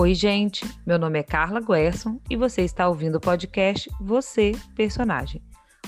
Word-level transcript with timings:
Oi, 0.00 0.14
gente. 0.14 0.64
Meu 0.86 0.98
nome 0.98 1.18
é 1.18 1.22
Carla 1.22 1.60
Guerson 1.60 2.18
e 2.30 2.34
você 2.34 2.62
está 2.62 2.88
ouvindo 2.88 3.16
o 3.16 3.20
podcast 3.20 3.86
Você, 4.00 4.52
Personagem. 4.74 5.42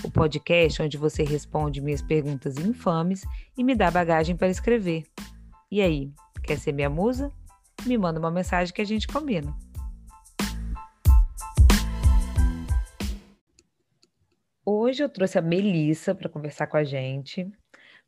O 0.04 0.10
podcast 0.10 0.82
onde 0.82 0.98
você 0.98 1.22
responde 1.22 1.80
minhas 1.80 2.02
perguntas 2.02 2.58
infames 2.58 3.24
e 3.56 3.64
me 3.64 3.74
dá 3.74 3.90
bagagem 3.90 4.36
para 4.36 4.50
escrever. 4.50 5.04
E 5.70 5.80
aí, 5.80 6.12
quer 6.44 6.58
ser 6.58 6.72
minha 6.72 6.90
musa? 6.90 7.32
Me 7.86 7.96
manda 7.96 8.20
uma 8.20 8.30
mensagem 8.30 8.74
que 8.74 8.82
a 8.82 8.84
gente 8.84 9.08
combina. 9.08 9.56
Hoje 14.62 15.02
eu 15.02 15.08
trouxe 15.08 15.38
a 15.38 15.42
Melissa 15.42 16.14
para 16.14 16.28
conversar 16.28 16.66
com 16.66 16.76
a 16.76 16.84
gente. 16.84 17.50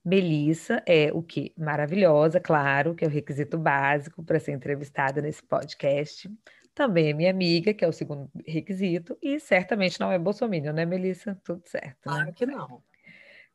Melissa 0.05 0.83
é 0.87 1.11
o 1.13 1.23
quê? 1.23 1.53
Maravilhosa, 1.57 2.39
claro, 2.39 2.95
que 2.95 3.05
é 3.05 3.09
o 3.09 3.11
requisito 3.11 3.57
básico 3.57 4.23
para 4.23 4.39
ser 4.39 4.53
entrevistada 4.53 5.23
nesse 5.23 5.43
podcast. 5.43 6.31
Também 6.75 7.09
é 7.09 7.13
minha 7.13 7.31
amiga, 7.31 7.73
que 7.73 7.85
é 7.85 7.89
o 7.89 7.93
segundo 7.93 8.29
requisito, 8.47 9.17
e 9.23 9.41
certamente 9.41 9.99
não 9.99 10.13
é 10.13 10.19
bolsominion, 10.19 10.73
né, 10.73 10.85
Melissa? 10.85 11.41
Tudo 11.45 11.63
certo. 11.65 11.87
Né? 11.87 11.95
Claro 12.03 12.33
que 12.35 12.45
não. 12.45 12.83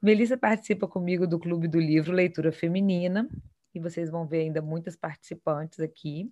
Melissa 0.01 0.37
participa 0.37 0.87
comigo 0.87 1.27
do 1.27 1.37
Clube 1.37 1.67
do 1.67 1.79
Livro 1.79 2.13
Leitura 2.13 2.51
Feminina, 2.51 3.29
e 3.75 3.79
vocês 3.79 4.09
vão 4.09 4.25
ver 4.25 4.39
ainda 4.39 4.61
muitas 4.61 4.95
participantes 4.95 5.79
aqui. 5.79 6.31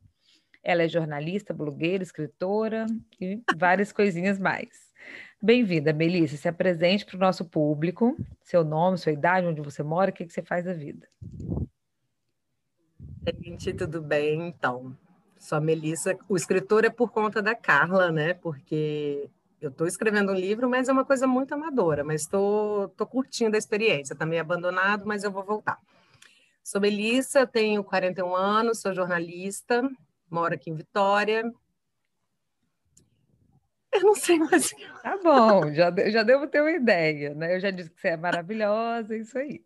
Ela 0.63 0.84
é 0.84 0.88
jornalista, 0.88 1.53
blogueira, 1.53 2.02
escritora 2.02 2.86
e 3.22 3.41
várias 3.55 3.91
coisinhas 3.91 4.39
mais. 4.39 4.86
Bem-vinda, 5.41 5.93
Melissa. 5.93 6.35
Se 6.35 6.47
apresente 6.47 7.05
para 7.05 7.16
o 7.16 7.20
nosso 7.20 7.45
público, 7.45 8.17
seu 8.41 8.63
nome, 8.63 8.97
sua 8.97 9.11
idade, 9.11 9.47
onde 9.47 9.61
você 9.61 9.83
mora, 9.83 10.09
o 10.09 10.13
que, 10.13 10.25
que 10.25 10.33
você 10.33 10.41
faz 10.41 10.66
da 10.66 10.73
vida. 10.73 11.07
Gente, 13.43 13.73
tudo 13.73 14.02
bem? 14.02 14.47
Então, 14.47 14.97
sou 15.38 15.58
a 15.58 15.61
Melissa. 15.61 16.17
O 16.28 16.35
escritor 16.35 16.85
é 16.85 16.89
por 16.89 17.11
conta 17.11 17.41
da 17.41 17.53
Carla, 17.53 18.11
né? 18.11 18.33
Porque 18.33 19.30
eu 19.61 19.69
estou 19.69 19.85
escrevendo 19.85 20.31
um 20.31 20.35
livro, 20.35 20.69
mas 20.69 20.88
é 20.88 20.91
uma 20.91 21.05
coisa 21.05 21.28
muito 21.28 21.53
amadora, 21.53 22.03
mas 22.03 22.22
estou 22.22 22.89
curtindo 23.09 23.55
a 23.55 23.59
experiência. 23.59 24.13
Está 24.13 24.25
meio 24.25 24.41
abandonado, 24.41 25.05
mas 25.05 25.23
eu 25.23 25.31
vou 25.31 25.44
voltar. 25.44 25.78
Sou 26.63 26.81
Melissa, 26.81 27.47
tenho 27.47 27.83
41 27.83 28.35
anos, 28.35 28.81
sou 28.81 28.94
jornalista, 28.94 29.89
moro 30.30 30.53
aqui 30.53 30.69
em 30.69 30.75
Vitória, 30.75 31.52
eu 33.98 34.03
não 34.03 34.16
sei 34.16 34.40
mais. 34.40 34.72
Tá 35.02 35.17
bom, 35.23 35.73
já, 35.73 35.94
já 36.09 36.23
devo 36.23 36.48
ter 36.48 36.62
uma 36.62 36.72
ideia, 36.72 37.34
né? 37.34 37.56
Eu 37.56 37.59
já 37.59 37.72
disse 37.72 37.90
que 37.90 38.00
você 38.00 38.09
é 38.09 38.17
maravilhosa, 38.17 39.16
é 39.16 39.20
isso 39.20 39.38
aí. 39.38 39.64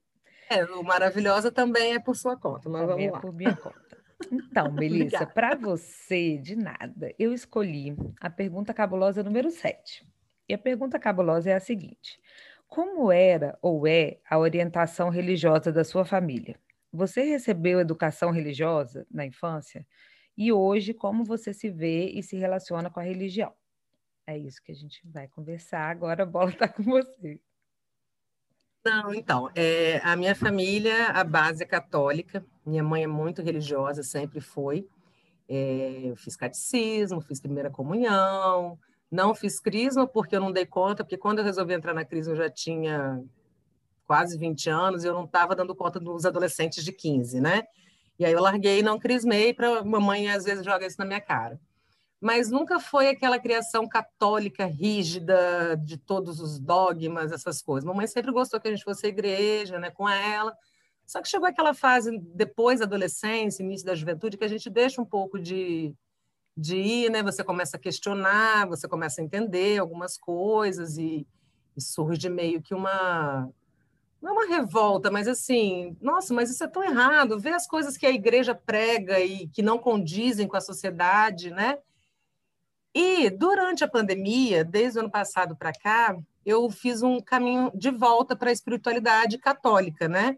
É, 0.49 0.65
o 0.65 0.83
maravilhosa 0.83 1.51
também 1.51 1.93
é 1.93 1.99
por 1.99 2.15
sua 2.15 2.35
conta, 2.35 2.69
mas 2.69 2.81
também 2.81 2.87
vamos 2.87 3.05
é 3.07 3.11
lá. 3.11 3.17
É 3.17 3.21
por 3.21 3.33
minha 3.33 3.55
conta. 3.55 3.97
Então, 4.31 4.71
Melissa, 4.73 5.25
para 5.25 5.55
você, 5.55 6.37
de 6.37 6.55
nada, 6.55 7.13
eu 7.17 7.33
escolhi 7.33 7.95
a 8.19 8.29
pergunta 8.29 8.73
cabulosa 8.73 9.23
número 9.23 9.49
7. 9.49 10.05
E 10.49 10.53
a 10.53 10.57
pergunta 10.57 10.99
cabulosa 10.99 11.49
é 11.49 11.53
a 11.53 11.59
seguinte: 11.59 12.19
Como 12.67 13.11
era 13.11 13.57
ou 13.61 13.87
é 13.87 14.19
a 14.29 14.37
orientação 14.37 15.09
religiosa 15.09 15.71
da 15.71 15.83
sua 15.83 16.03
família? 16.03 16.59
Você 16.91 17.23
recebeu 17.23 17.79
educação 17.79 18.31
religiosa 18.31 19.07
na 19.09 19.25
infância? 19.25 19.87
E 20.37 20.51
hoje, 20.51 20.93
como 20.93 21.23
você 21.23 21.53
se 21.53 21.69
vê 21.69 22.09
e 22.09 22.21
se 22.21 22.35
relaciona 22.35 22.89
com 22.89 22.99
a 22.99 23.03
religião? 23.03 23.53
É 24.27 24.37
isso 24.37 24.61
que 24.63 24.71
a 24.71 24.75
gente 24.75 25.01
vai 25.05 25.27
conversar. 25.27 25.89
Agora 25.89 26.23
a 26.23 26.25
bola 26.25 26.51
está 26.51 26.67
com 26.67 26.83
você. 26.83 27.39
Não, 28.83 29.13
então, 29.13 29.49
é, 29.55 29.99
a 30.03 30.15
minha 30.15 30.35
família, 30.35 31.07
a 31.07 31.23
base 31.23 31.61
é 31.63 31.65
católica. 31.65 32.43
Minha 32.65 32.83
mãe 32.83 33.03
é 33.03 33.07
muito 33.07 33.41
religiosa, 33.41 34.01
sempre 34.03 34.41
foi. 34.41 34.87
É, 35.47 36.01
eu 36.05 36.15
fiz 36.15 36.35
catecismo, 36.35 37.21
fiz 37.21 37.39
primeira 37.39 37.69
comunhão, 37.69 38.79
não 39.11 39.35
fiz 39.35 39.59
crisma 39.59 40.07
porque 40.07 40.35
eu 40.35 40.39
não 40.39 40.51
dei 40.51 40.65
conta, 40.65 41.03
porque 41.03 41.17
quando 41.17 41.39
eu 41.39 41.45
resolvi 41.45 41.73
entrar 41.73 41.93
na 41.93 42.05
crisma 42.05 42.33
eu 42.33 42.37
já 42.37 42.49
tinha 42.49 43.21
quase 44.07 44.37
20 44.37 44.69
anos 44.69 45.03
e 45.03 45.07
eu 45.07 45.13
não 45.13 45.25
estava 45.25 45.55
dando 45.55 45.75
conta 45.75 45.99
dos 45.99 46.25
adolescentes 46.25 46.83
de 46.83 46.91
15, 46.91 47.41
né? 47.41 47.63
E 48.17 48.25
aí 48.25 48.31
eu 48.31 48.41
larguei 48.41 48.79
e 48.79 48.83
não 48.83 48.99
crismei 48.99 49.53
para 49.53 49.83
mamãe 49.83 50.29
às 50.29 50.45
vezes 50.45 50.63
joga 50.65 50.87
isso 50.87 50.97
na 50.97 51.05
minha 51.05 51.21
cara 51.21 51.59
mas 52.21 52.51
nunca 52.51 52.79
foi 52.79 53.09
aquela 53.09 53.39
criação 53.39 53.87
católica 53.89 54.63
rígida 54.65 55.75
de 55.83 55.97
todos 55.97 56.39
os 56.39 56.59
dogmas, 56.59 57.31
essas 57.31 57.63
coisas. 57.63 57.83
Mamãe 57.83 58.05
sempre 58.05 58.31
gostou 58.31 58.59
que 58.59 58.67
a 58.67 58.71
gente 58.71 58.83
fosse 58.83 59.07
à 59.07 59.09
igreja, 59.09 59.79
né, 59.79 59.89
com 59.89 60.07
ela. 60.07 60.55
Só 61.03 61.19
que 61.19 61.27
chegou 61.27 61.47
aquela 61.47 61.73
fase 61.73 62.15
depois 62.19 62.79
da 62.79 62.85
adolescência, 62.85 63.63
início 63.63 63.87
da 63.87 63.95
juventude, 63.95 64.37
que 64.37 64.43
a 64.43 64.47
gente 64.47 64.69
deixa 64.69 65.01
um 65.01 65.05
pouco 65.05 65.39
de, 65.39 65.95
de 66.55 66.77
ir, 66.77 67.09
né? 67.09 67.23
Você 67.23 67.43
começa 67.43 67.75
a 67.75 67.79
questionar, 67.79 68.67
você 68.67 68.87
começa 68.87 69.19
a 69.19 69.23
entender 69.23 69.79
algumas 69.79 70.15
coisas 70.15 70.97
e, 70.97 71.27
e 71.75 71.81
surge 71.81 72.29
meio 72.29 72.61
que 72.61 72.75
uma 72.75 73.49
não 74.21 74.29
é 74.29 74.33
uma 74.33 74.55
revolta, 74.55 75.09
mas 75.09 75.27
assim, 75.27 75.97
nossa, 75.99 76.31
mas 76.33 76.51
isso 76.51 76.63
é 76.63 76.67
tão 76.67 76.83
errado. 76.83 77.39
Ver 77.39 77.53
as 77.53 77.65
coisas 77.65 77.97
que 77.97 78.05
a 78.05 78.11
igreja 78.11 78.53
prega 78.53 79.19
e 79.19 79.47
que 79.47 79.63
não 79.63 79.79
condizem 79.79 80.47
com 80.47 80.55
a 80.55 80.61
sociedade, 80.61 81.49
né? 81.49 81.79
E 82.93 83.29
durante 83.29 83.83
a 83.83 83.87
pandemia, 83.87 84.63
desde 84.63 84.99
o 84.99 85.01
ano 85.01 85.11
passado 85.11 85.55
para 85.55 85.71
cá, 85.71 86.17
eu 86.45 86.69
fiz 86.69 87.01
um 87.01 87.19
caminho 87.21 87.71
de 87.73 87.89
volta 87.89 88.35
para 88.35 88.49
a 88.49 88.53
espiritualidade 88.53 89.37
católica, 89.37 90.07
né? 90.07 90.37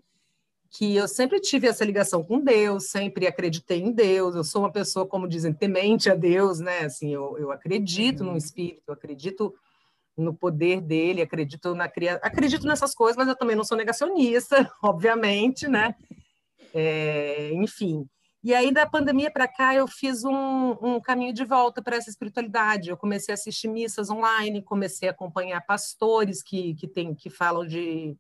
Que 0.70 0.96
eu 0.96 1.08
sempre 1.08 1.40
tive 1.40 1.68
essa 1.68 1.86
ligação 1.86 2.24
com 2.24 2.40
Deus, 2.40 2.90
sempre 2.90 3.28
acreditei 3.28 3.80
em 3.80 3.92
Deus. 3.92 4.36
Eu 4.36 4.44
sou 4.44 4.64
uma 4.64 4.72
pessoa, 4.72 5.08
como 5.08 5.28
dizem, 5.28 5.54
temente 5.54 6.10
a 6.10 6.16
Deus, 6.16 6.60
né? 6.60 6.80
Assim, 6.80 7.14
eu, 7.14 7.38
eu 7.38 7.52
acredito 7.52 8.24
uhum. 8.24 8.32
no 8.32 8.38
Espírito, 8.38 8.84
eu 8.88 8.94
acredito 8.94 9.54
no 10.16 10.34
poder 10.34 10.80
dele, 10.82 11.22
acredito 11.22 11.74
na 11.74 11.88
criação, 11.88 12.22
acredito 12.24 12.68
nessas 12.68 12.94
coisas, 12.94 13.18
mas 13.18 13.28
eu 13.28 13.36
também 13.36 13.56
não 13.56 13.64
sou 13.64 13.78
negacionista, 13.78 14.72
obviamente, 14.84 15.68
né? 15.68 15.96
É, 16.74 17.52
enfim. 17.54 18.08
E 18.44 18.54
aí, 18.54 18.74
da 18.74 18.86
pandemia 18.86 19.32
para 19.32 19.48
cá, 19.48 19.74
eu 19.74 19.88
fiz 19.88 20.26
um, 20.26 20.76
um 20.82 21.00
caminho 21.00 21.34
de 21.34 21.46
volta 21.46 21.82
para 21.82 21.96
essa 21.96 22.10
espiritualidade. 22.10 22.90
Eu 22.90 22.98
comecei 22.98 23.32
a 23.32 23.36
assistir 23.36 23.70
missas 23.70 24.10
online, 24.10 24.62
comecei 24.62 25.08
a 25.08 25.12
acompanhar 25.12 25.62
pastores 25.62 26.44
que, 26.44 26.76
que, 26.76 26.86
tem, 26.86 27.16
que 27.16 27.30
falam 27.30 27.66
de, 27.66 28.18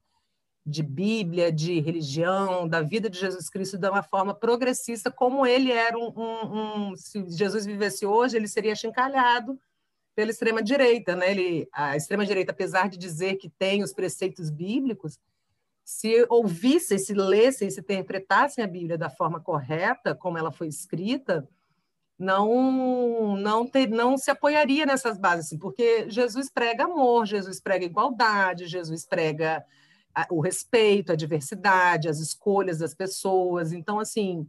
de 0.66 0.82
Bíblia, 0.82 1.52
de 1.52 1.78
religião, 1.82 2.70
da 2.70 2.82
vida 2.82 3.10
de 3.10 3.20
Jesus 3.20 3.50
Cristo 3.50 3.78
de 3.78 3.90
uma 3.90 4.02
forma 4.02 4.34
progressista, 4.34 5.12
como 5.12 5.46
ele 5.46 5.74
era 5.74 5.98
um, 5.98 6.14
um, 6.16 6.92
um 6.92 6.96
se 6.96 7.30
Jesus 7.30 7.66
vivesse 7.66 8.06
hoje, 8.06 8.38
ele 8.38 8.48
seria 8.48 8.76
chincalhado 8.76 9.60
pela 10.16 10.32
extrema 10.32 10.64
direita, 10.64 11.18
né? 11.18 11.32
Ele, 11.32 11.68
a 11.74 11.98
extrema 11.98 12.26
direita, 12.26 12.54
apesar 12.54 12.88
de 12.88 12.98
dizer 12.98 13.36
que 13.36 13.50
tem 13.50 13.84
os 13.84 13.92
preceitos 13.92 14.50
bíblicos, 14.50 15.20
se 15.84 16.26
ouvissem, 16.30 16.98
se 16.98 17.14
lessem, 17.14 17.70
se 17.70 17.82
interpretassem 17.82 18.64
a 18.64 18.68
Bíblia 18.68 18.98
da 18.98 19.10
forma 19.10 19.40
correta, 19.40 20.16
como 20.16 20.38
ela 20.38 20.52
foi 20.52 20.68
escrita, 20.68 21.48
não 22.18 23.36
não 23.36 23.68
ter, 23.68 23.88
não 23.90 24.18
se 24.18 24.32
apoiaria 24.32 24.86
nessas 24.86 25.18
bases, 25.18 25.48
assim, 25.48 25.58
porque 25.58 26.10
Jesus 26.10 26.50
prega 26.50 26.86
amor, 26.86 27.26
Jesus 27.26 27.60
prega 27.60 27.86
igualdade, 27.86 28.68
Jesus 28.68 29.06
prega 29.06 29.64
o 30.30 30.40
respeito, 30.40 31.12
a 31.12 31.16
diversidade, 31.16 32.08
as 32.08 32.20
escolhas 32.20 32.78
das 32.78 32.94
pessoas. 32.94 33.74
Então, 33.74 34.00
assim, 34.00 34.48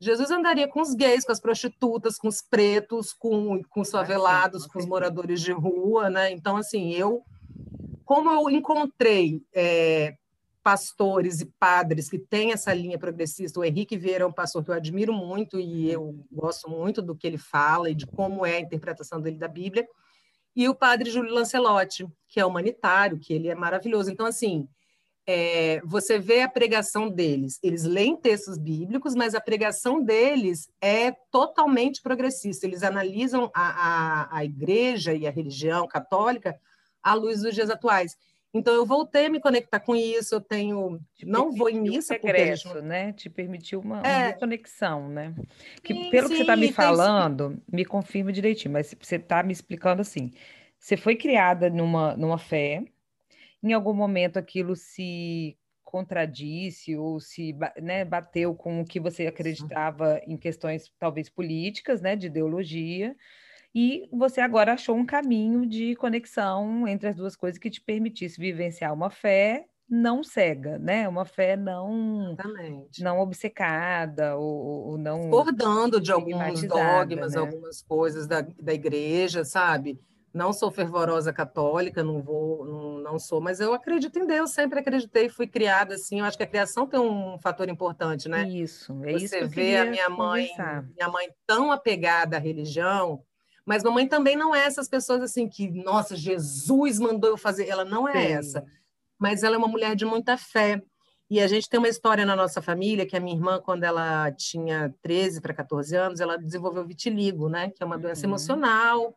Jesus 0.00 0.30
andaria 0.30 0.68
com 0.68 0.80
os 0.80 0.94
gays, 0.94 1.24
com 1.24 1.32
as 1.32 1.40
prostitutas, 1.40 2.18
com 2.18 2.28
os 2.28 2.40
pretos, 2.40 3.12
com, 3.12 3.62
com 3.64 3.80
os 3.80 3.90
favelados, 3.90 4.66
com 4.66 4.78
os 4.78 4.86
moradores 4.86 5.40
de 5.40 5.52
rua, 5.52 6.08
né? 6.08 6.30
Então, 6.30 6.56
assim, 6.56 6.92
eu, 6.92 7.22
como 8.04 8.30
eu 8.30 8.48
encontrei 8.48 9.42
é, 9.52 10.14
pastores 10.62 11.40
e 11.40 11.46
padres 11.58 12.08
que 12.08 12.18
têm 12.18 12.52
essa 12.52 12.72
linha 12.72 12.98
progressista. 12.98 13.58
O 13.58 13.64
Henrique 13.64 13.96
Vieira 13.96 14.24
é 14.24 14.26
um 14.26 14.32
pastor 14.32 14.64
que 14.64 14.70
eu 14.70 14.74
admiro 14.74 15.12
muito 15.12 15.58
e 15.58 15.90
eu 15.90 16.24
gosto 16.30 16.70
muito 16.70 17.02
do 17.02 17.16
que 17.16 17.26
ele 17.26 17.38
fala 17.38 17.90
e 17.90 17.94
de 17.94 18.06
como 18.06 18.46
é 18.46 18.56
a 18.56 18.60
interpretação 18.60 19.20
dele 19.20 19.36
da 19.36 19.48
Bíblia. 19.48 19.86
E 20.54 20.68
o 20.68 20.74
padre 20.74 21.10
Júlio 21.10 21.32
Lancelotti, 21.32 22.06
que 22.28 22.38
é 22.38 22.46
humanitário, 22.46 23.18
que 23.18 23.32
ele 23.32 23.48
é 23.48 23.54
maravilhoso. 23.54 24.10
Então, 24.10 24.26
assim, 24.26 24.68
é, 25.26 25.80
você 25.84 26.18
vê 26.18 26.42
a 26.42 26.48
pregação 26.48 27.08
deles. 27.08 27.58
Eles 27.62 27.84
leem 27.84 28.16
textos 28.16 28.58
bíblicos, 28.58 29.14
mas 29.14 29.34
a 29.34 29.40
pregação 29.40 30.02
deles 30.02 30.68
é 30.80 31.12
totalmente 31.30 32.02
progressista. 32.02 32.66
Eles 32.66 32.82
analisam 32.82 33.50
a, 33.54 34.28
a, 34.32 34.38
a 34.38 34.44
igreja 34.44 35.14
e 35.14 35.26
a 35.26 35.30
religião 35.30 35.86
católica 35.88 36.58
à 37.02 37.14
luz 37.14 37.40
dos 37.42 37.54
dias 37.54 37.70
atuais. 37.70 38.16
Então 38.54 38.74
eu 38.74 38.84
voltei 38.84 39.26
a 39.26 39.30
me 39.30 39.40
conectar 39.40 39.80
com 39.80 39.96
isso, 39.96 40.34
eu 40.34 40.40
tenho 40.40 41.00
Te 41.14 41.24
não 41.24 41.50
vou 41.50 41.70
em 41.70 41.80
missa 41.80 42.14
um 42.14 42.16
regresso, 42.16 42.68
porque 42.68 42.82
né? 42.82 43.12
Te 43.12 43.30
permitiu 43.30 43.80
uma, 43.80 44.02
é. 44.02 44.26
uma 44.26 44.32
conexão, 44.34 45.08
né? 45.08 45.34
Que 45.82 45.94
sim, 45.94 46.10
pelo 46.10 46.28
sim, 46.28 46.34
que 46.34 46.36
você 46.36 46.42
está 46.42 46.56
me 46.56 46.70
falando, 46.70 47.52
sim. 47.52 47.62
me 47.72 47.84
confirma 47.84 48.30
direitinho, 48.30 48.72
mas 48.72 48.94
você 49.00 49.16
está 49.16 49.42
me 49.42 49.52
explicando 49.52 50.02
assim. 50.02 50.30
Você 50.78 50.96
foi 50.96 51.16
criada 51.16 51.70
numa, 51.70 52.16
numa 52.16 52.38
fé, 52.38 52.84
em 53.62 53.72
algum 53.72 53.94
momento 53.94 54.38
aquilo 54.38 54.76
se 54.76 55.56
contradisse 55.82 56.96
ou 56.96 57.20
se 57.20 57.54
né, 57.80 58.04
bateu 58.04 58.54
com 58.54 58.80
o 58.80 58.84
que 58.84 58.98
você 58.98 59.26
acreditava 59.26 60.20
em 60.26 60.36
questões 60.36 60.90
talvez 60.98 61.28
políticas, 61.28 62.00
né, 62.00 62.16
de 62.16 62.28
ideologia, 62.28 63.14
e 63.74 64.08
você 64.12 64.40
agora 64.40 64.74
achou 64.74 64.96
um 64.96 65.06
caminho 65.06 65.66
de 65.66 65.94
conexão 65.96 66.86
entre 66.86 67.08
as 67.08 67.16
duas 67.16 67.34
coisas 67.34 67.58
que 67.58 67.70
te 67.70 67.80
permitisse 67.80 68.40
vivenciar 68.40 68.92
uma 68.92 69.10
fé 69.10 69.66
não 69.92 70.22
cega, 70.24 70.78
né? 70.78 71.06
Uma 71.06 71.26
fé 71.26 71.54
não 71.54 72.32
Exatamente. 72.32 73.02
não 73.02 73.20
obcecada 73.20 74.36
ou, 74.36 74.90
ou 74.90 74.98
não 74.98 75.20
discordando 75.20 76.00
de 76.00 76.10
alguns 76.10 76.62
dogmas, 76.62 77.34
né? 77.34 77.40
algumas 77.40 77.82
coisas 77.82 78.26
da, 78.26 78.40
da 78.40 78.72
igreja, 78.72 79.44
sabe? 79.44 80.00
Não 80.32 80.50
sou 80.50 80.70
fervorosa 80.70 81.30
católica, 81.30 82.02
não 82.02 82.22
vou, 82.22 82.64
não, 82.64 82.98
não 83.00 83.18
sou, 83.18 83.38
mas 83.38 83.60
eu 83.60 83.74
acredito 83.74 84.18
em 84.18 84.26
Deus, 84.26 84.52
sempre 84.52 84.78
acreditei, 84.78 85.28
fui 85.28 85.46
criada 85.46 85.94
assim. 85.94 86.20
Eu 86.20 86.24
acho 86.24 86.38
que 86.38 86.42
a 86.42 86.46
criação 86.46 86.86
tem 86.86 86.98
um 86.98 87.38
fator 87.38 87.68
importante, 87.68 88.30
né? 88.30 88.48
Isso, 88.48 88.98
é 89.04 89.12
Você 89.12 89.24
isso 89.24 89.38
que 89.40 89.44
vê 89.44 89.76
a 89.76 89.84
minha 89.84 90.08
mãe, 90.08 90.48
conversar. 90.48 90.88
minha 90.96 91.08
mãe 91.10 91.28
tão 91.46 91.70
apegada 91.70 92.38
à 92.38 92.40
religião, 92.40 93.22
mas 93.64 93.82
mamãe 93.82 94.06
também 94.06 94.36
não 94.36 94.54
é 94.54 94.64
essas 94.64 94.88
pessoas 94.88 95.22
assim 95.22 95.48
que, 95.48 95.70
nossa, 95.70 96.16
Jesus 96.16 96.98
mandou 96.98 97.30
eu 97.30 97.36
fazer. 97.36 97.68
Ela 97.68 97.84
não 97.84 98.08
é 98.08 98.12
Sim. 98.12 98.32
essa 98.32 98.66
mas 99.22 99.44
ela 99.44 99.54
é 99.54 99.58
uma 99.58 99.68
mulher 99.68 99.94
de 99.94 100.04
muita 100.04 100.36
fé. 100.36 100.82
E 101.30 101.40
a 101.40 101.46
gente 101.46 101.68
tem 101.68 101.78
uma 101.78 101.88
história 101.88 102.26
na 102.26 102.34
nossa 102.34 102.60
família 102.60 103.06
que 103.06 103.16
a 103.16 103.20
minha 103.20 103.36
irmã, 103.36 103.60
quando 103.60 103.84
ela 103.84 104.32
tinha 104.32 104.92
13 105.00 105.40
para 105.40 105.54
14 105.54 105.94
anos, 105.94 106.18
ela 106.18 106.36
desenvolveu 106.36 106.84
vitiligo, 106.84 107.48
né? 107.48 107.70
Que 107.70 107.84
é 107.84 107.86
uma 107.86 107.96
doença 107.96 108.26
uhum. 108.26 108.30
emocional 108.30 109.16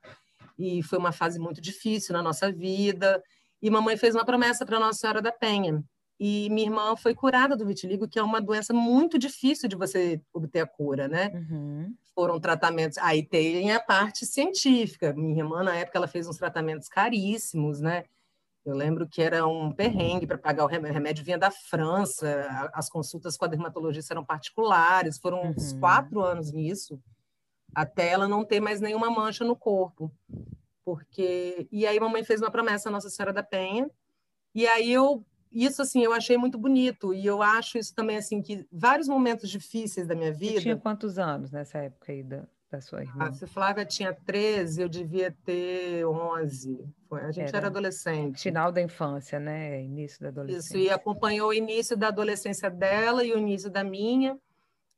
e 0.60 0.84
foi 0.84 1.00
uma 1.00 1.12
fase 1.12 1.40
muito 1.40 1.60
difícil 1.60 2.14
na 2.14 2.22
nossa 2.22 2.52
vida. 2.52 3.22
E 3.60 3.68
mamãe 3.72 3.98
fez 3.98 4.14
uma 4.14 4.24
promessa 4.24 4.64
para 4.64 4.80
Nossa 4.80 5.00
Senhora 5.00 5.24
da 5.24 5.32
Penha. 5.32 5.84
E 6.20 6.52
minha 6.52 6.68
irmã 6.68 6.96
foi 6.96 7.16
curada 7.16 7.58
do 7.58 7.66
vitiligo, 7.66 8.08
que 8.08 8.20
é 8.20 8.24
uma 8.24 8.40
doença 8.40 8.74
muito 8.74 9.18
difícil 9.18 9.68
de 9.68 9.76
você 9.76 10.22
obter 10.32 10.60
a 10.60 10.68
cura, 10.68 11.08
né? 11.08 11.32
Uhum. 11.34 11.96
Foram 12.16 12.40
tratamentos. 12.40 12.98
Aí 12.98 13.22
tem 13.22 13.72
a 13.72 13.80
parte 13.80 14.26
científica. 14.26 15.14
Minha 15.14 15.44
irmã, 15.44 15.64
na 15.64 15.76
época, 15.76 15.98
ela 15.98 16.08
fez 16.08 16.28
uns 16.28 16.38
tratamentos 16.38 16.88
caríssimos, 16.88 17.82
né? 17.82 18.06
Eu 18.66 18.74
lembro 18.74 19.08
que 19.08 19.22
era 19.22 19.46
um 19.46 19.72
perrengue 19.72 20.26
para 20.26 20.40
pagar 20.40 20.64
o 20.64 20.68
remédio. 20.68 20.92
O 20.92 20.94
remédio 20.96 21.24
vinha 21.24 21.38
da 21.38 21.52
França, 21.52 22.72
as 22.74 22.90
consultas 22.90 23.38
com 23.38 23.46
a 23.46 23.48
dermatologista 23.48 24.14
eram 24.16 24.26
particulares, 24.26 25.20
foram 25.20 25.44
uhum. 25.44 25.50
uns 25.52 25.74
quatro 25.74 26.20
anos 26.20 26.52
nisso, 26.52 27.00
até 27.76 28.10
ela 28.10 28.28
não 28.28 28.44
ter 28.44 28.60
mais 28.60 28.82
nenhuma 28.82 29.08
mancha 29.12 29.46
no 29.46 29.56
corpo. 29.56 30.12
Porque 30.84 31.68
e 31.72 31.86
aí 31.86 32.00
mamãe 32.00 32.24
fez 32.24 32.42
uma 32.42 32.50
promessa 32.50 32.90
à 32.90 32.92
Nossa 32.92 33.10
Senhora 33.10 33.32
da 33.32 33.44
Penha, 33.44 33.88
e 34.56 34.66
aí 34.66 34.92
eu 34.92 35.24
isso 35.52 35.82
assim 35.82 36.04
eu 36.04 36.14
achei 36.14 36.38
muito 36.38 36.58
bonito 36.58 37.14
e 37.14 37.26
eu 37.26 37.42
acho 37.42 37.78
isso 37.78 37.94
também 37.94 38.18
assim 38.18 38.42
que 38.42 38.66
vários 38.72 39.08
momentos 39.08 39.50
difíceis 39.50 40.08
da 40.08 40.16
minha 40.16 40.34
vida. 40.34 40.54
Você 40.54 40.62
tinha 40.62 40.78
quantos 40.78 41.18
anos 41.18 41.52
nessa 41.52 41.80
época 41.80 42.12
aí 42.12 42.24
da 42.24 42.46
da 42.76 42.82
sua 42.82 43.02
irmã? 43.02 43.28
Ah, 43.28 43.34
se 43.34 43.48
Flávia 43.48 43.86
tinha 43.86 44.14
13, 44.14 44.82
eu 44.82 44.90
devia 44.90 45.36
ter 45.44 46.06
11. 46.06 46.86
Foi, 47.08 47.22
a 47.22 47.32
gente 47.32 47.48
era, 47.48 47.58
era, 47.58 47.68
adolescente. 47.68 48.42
Final 48.42 48.72
da 48.72 48.82
infância, 48.82 49.40
né? 49.40 49.82
Início 49.82 50.22
da 50.22 50.30
adolescência. 50.30 50.78
Isso, 50.78 50.78
e 50.78 50.90
acompanhou 50.90 51.50
o 51.50 51.54
início 51.54 51.96
da 51.96 52.08
adolescência 52.08 52.70
dela 52.70 53.24
e 53.24 53.34
o 53.34 53.38
início 53.38 53.70
da 53.70 53.84
minha. 53.84 54.38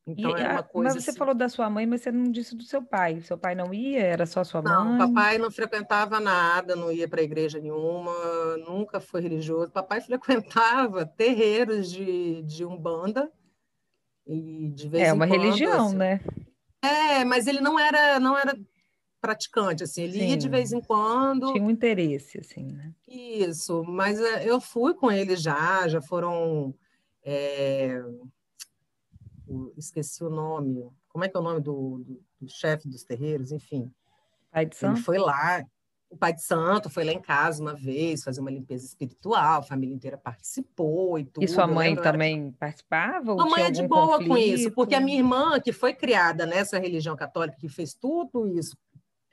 Então, 0.07 0.37
e, 0.37 0.41
era 0.41 0.53
uma 0.53 0.63
coisa 0.63 0.93
mas 0.93 1.03
você 1.03 1.09
assim... 1.09 1.19
falou 1.19 1.35
da 1.35 1.49
sua 1.49 1.69
mãe, 1.69 1.85
mas 1.85 2.01
você 2.01 2.11
não 2.11 2.31
disse 2.31 2.55
do 2.55 2.63
seu 2.63 2.81
pai. 2.81 3.19
Seu 3.21 3.37
pai 3.37 3.55
não 3.55 3.73
ia? 3.73 4.01
Era 4.01 4.25
só 4.25 4.41
sua 4.43 4.61
não, 4.61 4.85
mãe? 4.85 4.97
Não, 4.97 5.13
papai 5.13 5.37
não 5.37 5.51
frequentava 5.51 6.19
nada, 6.19 6.75
não 6.75 6.89
ia 6.89 7.09
para 7.09 7.21
igreja 7.21 7.59
nenhuma, 7.59 8.13
nunca 8.65 9.01
foi 9.01 9.21
religioso. 9.21 9.71
Papai 9.71 9.99
frequentava 10.01 11.05
terreiros 11.05 11.91
de, 11.91 12.41
de 12.43 12.63
umbanda 12.63 13.29
e 14.25 14.69
de 14.69 14.87
vez 14.87 15.07
é 15.07 15.13
uma 15.13 15.27
quando, 15.27 15.41
religião, 15.41 15.87
assim, 15.87 15.95
né? 15.95 16.21
É, 16.81 17.25
mas 17.25 17.47
ele 17.47 17.59
não 17.59 17.79
era, 17.79 18.19
não 18.19 18.37
era 18.37 18.57
praticante, 19.19 19.83
assim, 19.83 20.03
ele 20.03 20.19
Sim. 20.19 20.27
ia 20.29 20.37
de 20.37 20.47
vez 20.47 20.71
em 20.71 20.81
quando. 20.81 21.51
Tinha 21.51 21.63
um 21.63 21.71
interesse, 21.71 22.39
assim, 22.39 22.63
né? 22.63 22.93
Isso, 23.07 23.83
mas 23.83 24.19
é, 24.19 24.49
eu 24.49 24.61
fui 24.61 24.93
com 24.93 25.11
ele 25.11 25.35
já, 25.35 25.87
já 25.87 26.01
foram. 26.01 26.73
É... 27.23 28.01
Esqueci 29.77 30.23
o 30.23 30.29
nome. 30.29 30.89
Como 31.09 31.23
é 31.23 31.29
que 31.29 31.37
é 31.37 31.39
o 31.39 31.43
nome 31.43 31.59
do, 31.59 31.99
do, 31.99 32.23
do 32.41 32.49
chefe 32.49 32.87
dos 32.87 33.03
terreiros? 33.03 33.51
Enfim. 33.51 33.91
Pai 34.51 34.65
de 34.65 34.75
Ele 34.81 34.95
foi 34.97 35.17
lá, 35.17 35.63
o 36.09 36.17
pai 36.17 36.33
de 36.33 36.41
santo 36.41 36.89
foi 36.89 37.03
lá 37.03 37.11
em 37.11 37.21
casa 37.21 37.61
uma 37.61 37.75
vez 37.75 38.23
fazer 38.23 38.39
uma 38.39 38.49
limpeza 38.49 38.85
espiritual, 38.85 39.59
a 39.59 39.63
família 39.63 39.93
inteira 39.93 40.17
participou 40.17 41.19
e 41.19 41.25
tudo. 41.25 41.43
E 41.43 41.47
sua 41.47 41.67
mãe 41.67 41.95
também 41.95 42.51
participava? 42.53 43.33
A 43.33 43.45
mãe 43.45 43.63
é 43.63 43.71
de 43.71 43.85
boa 43.87 44.17
conflito? 44.17 44.29
com 44.29 44.37
isso, 44.37 44.71
porque 44.71 44.95
a 44.95 45.01
minha 45.01 45.17
irmã, 45.17 45.59
que 45.59 45.71
foi 45.71 45.93
criada 45.93 46.45
nessa 46.45 46.79
religião 46.79 47.15
católica, 47.15 47.57
que 47.57 47.67
fez 47.67 47.93
tudo 47.93 48.47
isso, 48.47 48.77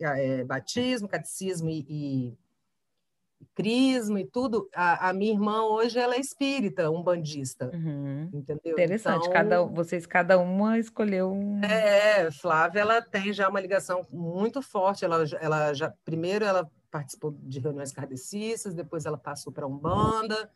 é, 0.00 0.44
batismo, 0.44 1.08
catecismo 1.08 1.70
e, 1.70 1.87
e 1.88 2.38
crisma 3.55 4.21
e 4.21 4.27
tudo, 4.27 4.69
a, 4.75 5.09
a, 5.09 5.12
minha 5.12 5.33
irmã 5.33 5.62
hoje 5.62 5.99
ela 5.99 6.15
é 6.15 6.21
espírita, 6.21 6.91
um 6.91 7.03
bandista, 7.03 7.71
uhum. 7.73 8.29
entendeu? 8.33 8.73
Interessante, 8.73 9.21
então, 9.21 9.33
cada, 9.33 9.62
vocês 9.62 10.06
cada 10.06 10.39
uma 10.39 10.79
escolheu 10.79 11.33
um... 11.33 11.62
É, 11.65 12.31
Flávia, 12.31 12.81
ela 12.81 13.01
tem 13.01 13.33
já 13.33 13.49
uma 13.49 13.61
ligação 13.61 14.06
muito 14.11 14.61
forte, 14.61 15.05
ela, 15.05 15.25
ela 15.41 15.73
já, 15.73 15.93
primeiro 16.05 16.45
ela 16.45 16.69
participou 16.91 17.37
de 17.43 17.59
reuniões 17.59 17.93
kardecistas, 17.93 18.75
depois 18.75 19.05
ela 19.05 19.19
passou 19.19 19.53
para 19.53 19.67
Umbanda, 19.67 20.50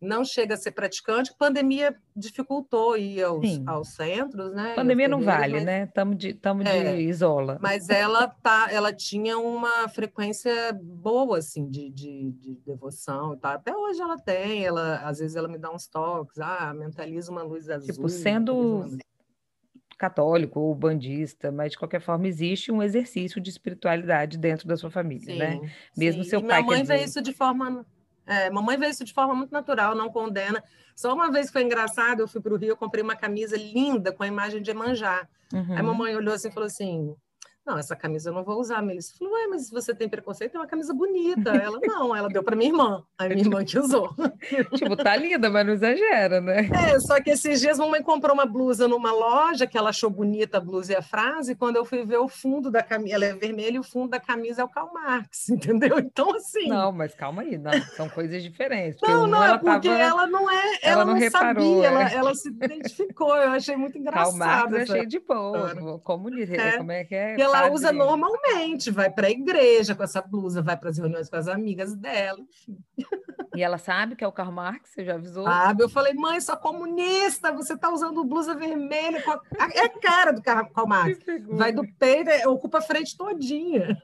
não 0.00 0.24
chega 0.24 0.54
a 0.54 0.56
ser 0.56 0.72
praticante, 0.72 1.34
pandemia 1.38 1.96
dificultou 2.14 2.96
ir 2.96 3.22
aos, 3.22 3.44
aos 3.66 3.88
centros, 3.88 4.52
né? 4.52 4.74
Pandemia 4.74 5.08
não 5.08 5.20
vale, 5.20 5.54
mas... 5.54 5.64
né? 5.64 5.84
Estamos 5.84 6.16
de, 6.16 6.34
tamo 6.34 6.62
é, 6.62 6.96
de 6.96 7.02
isola. 7.02 7.58
Mas 7.60 7.88
ela 7.88 8.26
tá, 8.28 8.68
ela 8.70 8.92
tinha 8.92 9.38
uma 9.38 9.88
frequência 9.88 10.72
boa, 10.72 11.38
assim, 11.38 11.68
de, 11.68 11.90
de, 11.90 12.30
de 12.32 12.54
devoção 12.66 13.36
tal. 13.36 13.52
Até 13.52 13.74
hoje 13.74 14.00
ela 14.00 14.18
tem, 14.18 14.64
ela, 14.64 14.98
às 14.98 15.18
vezes 15.18 15.36
ela 15.36 15.48
me 15.48 15.58
dá 15.58 15.70
uns 15.70 15.86
toques, 15.86 16.38
ah, 16.38 16.72
mentaliza 16.74 17.30
uma 17.30 17.42
luz 17.42 17.68
azul. 17.68 17.94
Tipo, 17.94 18.08
sendo 18.08 18.84
católico 19.98 20.60
ou 20.60 20.74
bandista, 20.74 21.50
mas 21.50 21.72
de 21.72 21.78
qualquer 21.78 22.00
forma 22.00 22.28
existe 22.28 22.70
um 22.70 22.82
exercício 22.82 23.40
de 23.40 23.48
espiritualidade 23.48 24.36
dentro 24.36 24.68
da 24.68 24.76
sua 24.76 24.90
família, 24.90 25.32
sim, 25.32 25.38
né? 25.38 25.60
Mesmo 25.96 26.22
sim. 26.22 26.30
seu 26.30 26.40
e 26.40 26.46
pai. 26.46 26.62
Minha 26.62 26.66
mãe 26.66 26.82
dizer... 26.82 26.98
vê 26.98 27.04
isso 27.04 27.22
de 27.22 27.32
forma 27.32 27.86
é, 28.26 28.50
mamãe 28.50 28.76
vê 28.76 28.88
isso 28.88 29.04
de 29.04 29.12
forma 29.12 29.34
muito 29.34 29.52
natural, 29.52 29.94
não 29.94 30.10
condena. 30.10 30.62
Só 30.94 31.14
uma 31.14 31.30
vez 31.30 31.50
foi 31.50 31.62
engraçado, 31.62 32.20
eu 32.20 32.28
fui 32.28 32.40
para 32.40 32.52
o 32.52 32.56
Rio, 32.56 32.76
comprei 32.76 33.02
uma 33.02 33.14
camisa 33.14 33.56
linda 33.56 34.12
com 34.12 34.22
a 34.22 34.26
imagem 34.26 34.60
de 34.60 34.70
Emanjá. 34.70 35.28
Uhum. 35.52 35.76
Aí 35.76 35.82
mamãe 35.82 36.16
olhou 36.16 36.34
assim 36.34 36.48
e 36.48 36.52
falou 36.52 36.66
assim: 36.66 37.14
não, 37.66 37.76
essa 37.76 37.96
camisa 37.96 38.30
eu 38.30 38.34
não 38.34 38.44
vou 38.44 38.60
usar. 38.60 38.78
A 38.78 38.82
Melissa 38.82 39.12
falou, 39.18 39.34
ué, 39.34 39.48
mas 39.48 39.68
você 39.68 39.92
tem 39.92 40.08
preconceito, 40.08 40.54
é 40.54 40.60
uma 40.60 40.68
camisa 40.68 40.94
bonita. 40.94 41.50
Ela, 41.50 41.80
não, 41.82 42.14
ela 42.14 42.28
deu 42.28 42.42
para 42.42 42.54
minha 42.54 42.70
irmã. 42.70 43.02
A 43.18 43.28
minha 43.28 43.40
irmã 43.40 43.64
que 43.64 43.76
usou. 43.76 44.14
tipo, 44.76 44.96
tá 44.96 45.16
linda, 45.16 45.50
mas 45.50 45.66
não 45.66 45.72
exagera, 45.72 46.40
né? 46.40 46.68
É, 46.72 47.00
só 47.00 47.20
que 47.20 47.30
esses 47.30 47.60
dias 47.60 47.78
mamãe 47.78 48.02
comprou 48.02 48.34
uma 48.34 48.46
blusa 48.46 48.86
numa 48.86 49.10
loja 49.10 49.66
que 49.66 49.76
ela 49.76 49.90
achou 49.90 50.08
bonita 50.08 50.58
a 50.58 50.60
blusa 50.60 50.92
e 50.92 50.96
a 50.96 51.02
frase, 51.02 51.52
e 51.52 51.54
quando 51.56 51.76
eu 51.76 51.84
fui 51.84 52.04
ver 52.04 52.18
o 52.18 52.28
fundo 52.28 52.70
da 52.70 52.84
camisa, 52.84 53.16
ela 53.16 53.24
é 53.24 53.34
vermelha 53.34 53.76
e 53.76 53.80
o 53.80 53.82
fundo 53.82 54.10
da 54.10 54.20
camisa 54.20 54.62
é 54.62 54.64
o 54.64 54.68
Karl 54.68 54.92
Marx, 54.92 55.48
entendeu? 55.50 55.98
Então, 55.98 56.30
assim... 56.36 56.68
Não, 56.68 56.92
mas 56.92 57.14
calma 57.14 57.42
aí, 57.42 57.58
não, 57.58 57.72
são 57.96 58.08
coisas 58.08 58.42
diferentes. 58.42 59.00
Não, 59.02 59.26
não, 59.26 59.42
é 59.42 59.58
porque 59.58 59.88
tava... 59.88 60.00
ela 60.00 60.26
não 60.28 60.48
é, 60.48 60.54
ela, 60.54 60.78
ela 60.82 61.04
não, 61.04 61.14
não 61.14 61.20
reparou, 61.20 61.64
sabia, 61.64 61.82
é. 61.82 61.86
ela, 61.86 62.12
ela, 62.12 62.34
se 62.34 62.48
identificou, 62.48 63.34
eu 63.36 63.50
achei 63.50 63.76
muito 63.76 63.98
engraçado. 63.98 64.38
Karl 64.38 64.70
Marx 64.70 64.72
é 64.74 64.86
cheio 64.86 65.06
de 65.08 65.18
povo, 65.18 65.98
comunista, 66.00 66.54
é. 66.54 66.76
como 66.76 66.92
é 66.92 67.04
que 67.04 67.14
é? 67.14 67.34
Ela 67.58 67.72
usa 67.72 67.92
normalmente, 67.92 68.90
vai 68.90 69.10
para 69.10 69.26
a 69.26 69.30
igreja 69.30 69.94
com 69.94 70.02
essa 70.02 70.20
blusa, 70.20 70.62
vai 70.62 70.76
para 70.76 70.90
as 70.90 70.98
reuniões 70.98 71.28
com 71.28 71.36
as 71.36 71.48
amigas 71.48 71.94
dela. 71.94 72.42
E 73.54 73.62
ela 73.62 73.78
sabe 73.78 74.16
que 74.16 74.22
é 74.22 74.28
o 74.28 74.32
Karl 74.32 74.52
Marx, 74.52 74.90
você 74.90 75.04
já 75.04 75.14
avisou? 75.14 75.44
Sabe, 75.44 75.82
eu 75.82 75.88
falei, 75.88 76.12
mãe, 76.12 76.40
sou 76.40 76.56
comunista, 76.56 77.52
você 77.52 77.72
está 77.72 77.90
usando 77.90 78.24
blusa 78.24 78.54
vermelha, 78.54 79.22
é 79.72 79.80
a 79.80 79.88
cara 79.88 80.32
do 80.32 80.42
Karl 80.42 80.86
Marx, 80.86 81.18
vai 81.48 81.72
do 81.72 81.86
peito, 81.98 82.30
é, 82.30 82.46
ocupa 82.46 82.78
a 82.78 82.82
frente 82.82 83.16
todinha. 83.16 83.96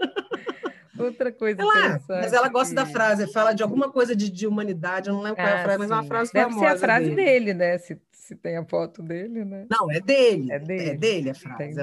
Outra 0.99 1.33
coisa 1.33 1.61
ela, 1.61 2.01
Mas 2.09 2.33
ela 2.33 2.49
gosta 2.49 2.75
da 2.75 2.87
frase, 2.87 3.31
fala 3.33 3.53
de 3.53 3.63
alguma 3.63 3.91
coisa 3.91 4.15
de, 4.15 4.31
de 4.31 4.47
humanidade, 4.47 5.09
eu 5.09 5.15
não 5.15 5.23
lembro 5.23 5.41
ah, 5.41 5.45
qual 5.45 5.49
é 5.49 5.53
a 5.53 5.61
ah, 5.61 5.65
frase, 5.65 5.79
mas 5.79 5.91
é 5.91 5.95
uma 5.95 6.05
frase 6.05 6.33
Deve 6.33 6.51
famosa 6.51 6.69
ser 6.69 6.75
a 6.75 6.79
frase 6.79 7.11
dele, 7.11 7.17
dele 7.17 7.55
né? 7.55 7.79
Se, 7.79 8.01
se 8.13 8.37
tem 8.37 8.57
a 8.57 8.65
foto 8.65 9.03
dele, 9.03 9.45
né? 9.45 9.67
Não, 9.71 9.91
é 9.91 10.01
dele. 10.01 10.53
É 10.53 10.59
dele, 10.59 10.91
é 10.91 10.95
dele 10.95 11.31
a 11.31 11.35
frase. 11.35 11.81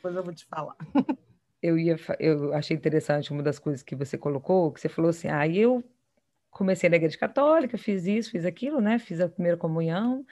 Depois 0.00 0.16
eu 0.16 0.24
vou 0.24 0.32
te 0.32 0.46
falar. 0.46 0.76
Eu 1.62 1.78
ia, 1.78 1.94
eu 2.18 2.54
achei 2.54 2.74
interessante 2.74 3.30
uma 3.30 3.42
das 3.42 3.58
coisas 3.58 3.82
que 3.82 3.94
você 3.94 4.16
colocou, 4.16 4.72
que 4.72 4.80
você 4.80 4.88
falou 4.88 5.10
assim, 5.10 5.28
ah, 5.28 5.46
eu 5.46 5.84
comecei 6.50 6.88
na 6.88 6.96
igreja 6.96 7.18
católica, 7.18 7.76
fiz 7.76 8.06
isso, 8.06 8.30
fiz 8.30 8.46
aquilo, 8.46 8.80
né? 8.80 8.98
Fiz 8.98 9.20
a 9.20 9.28
primeira 9.28 9.58
comunhão, 9.58 10.24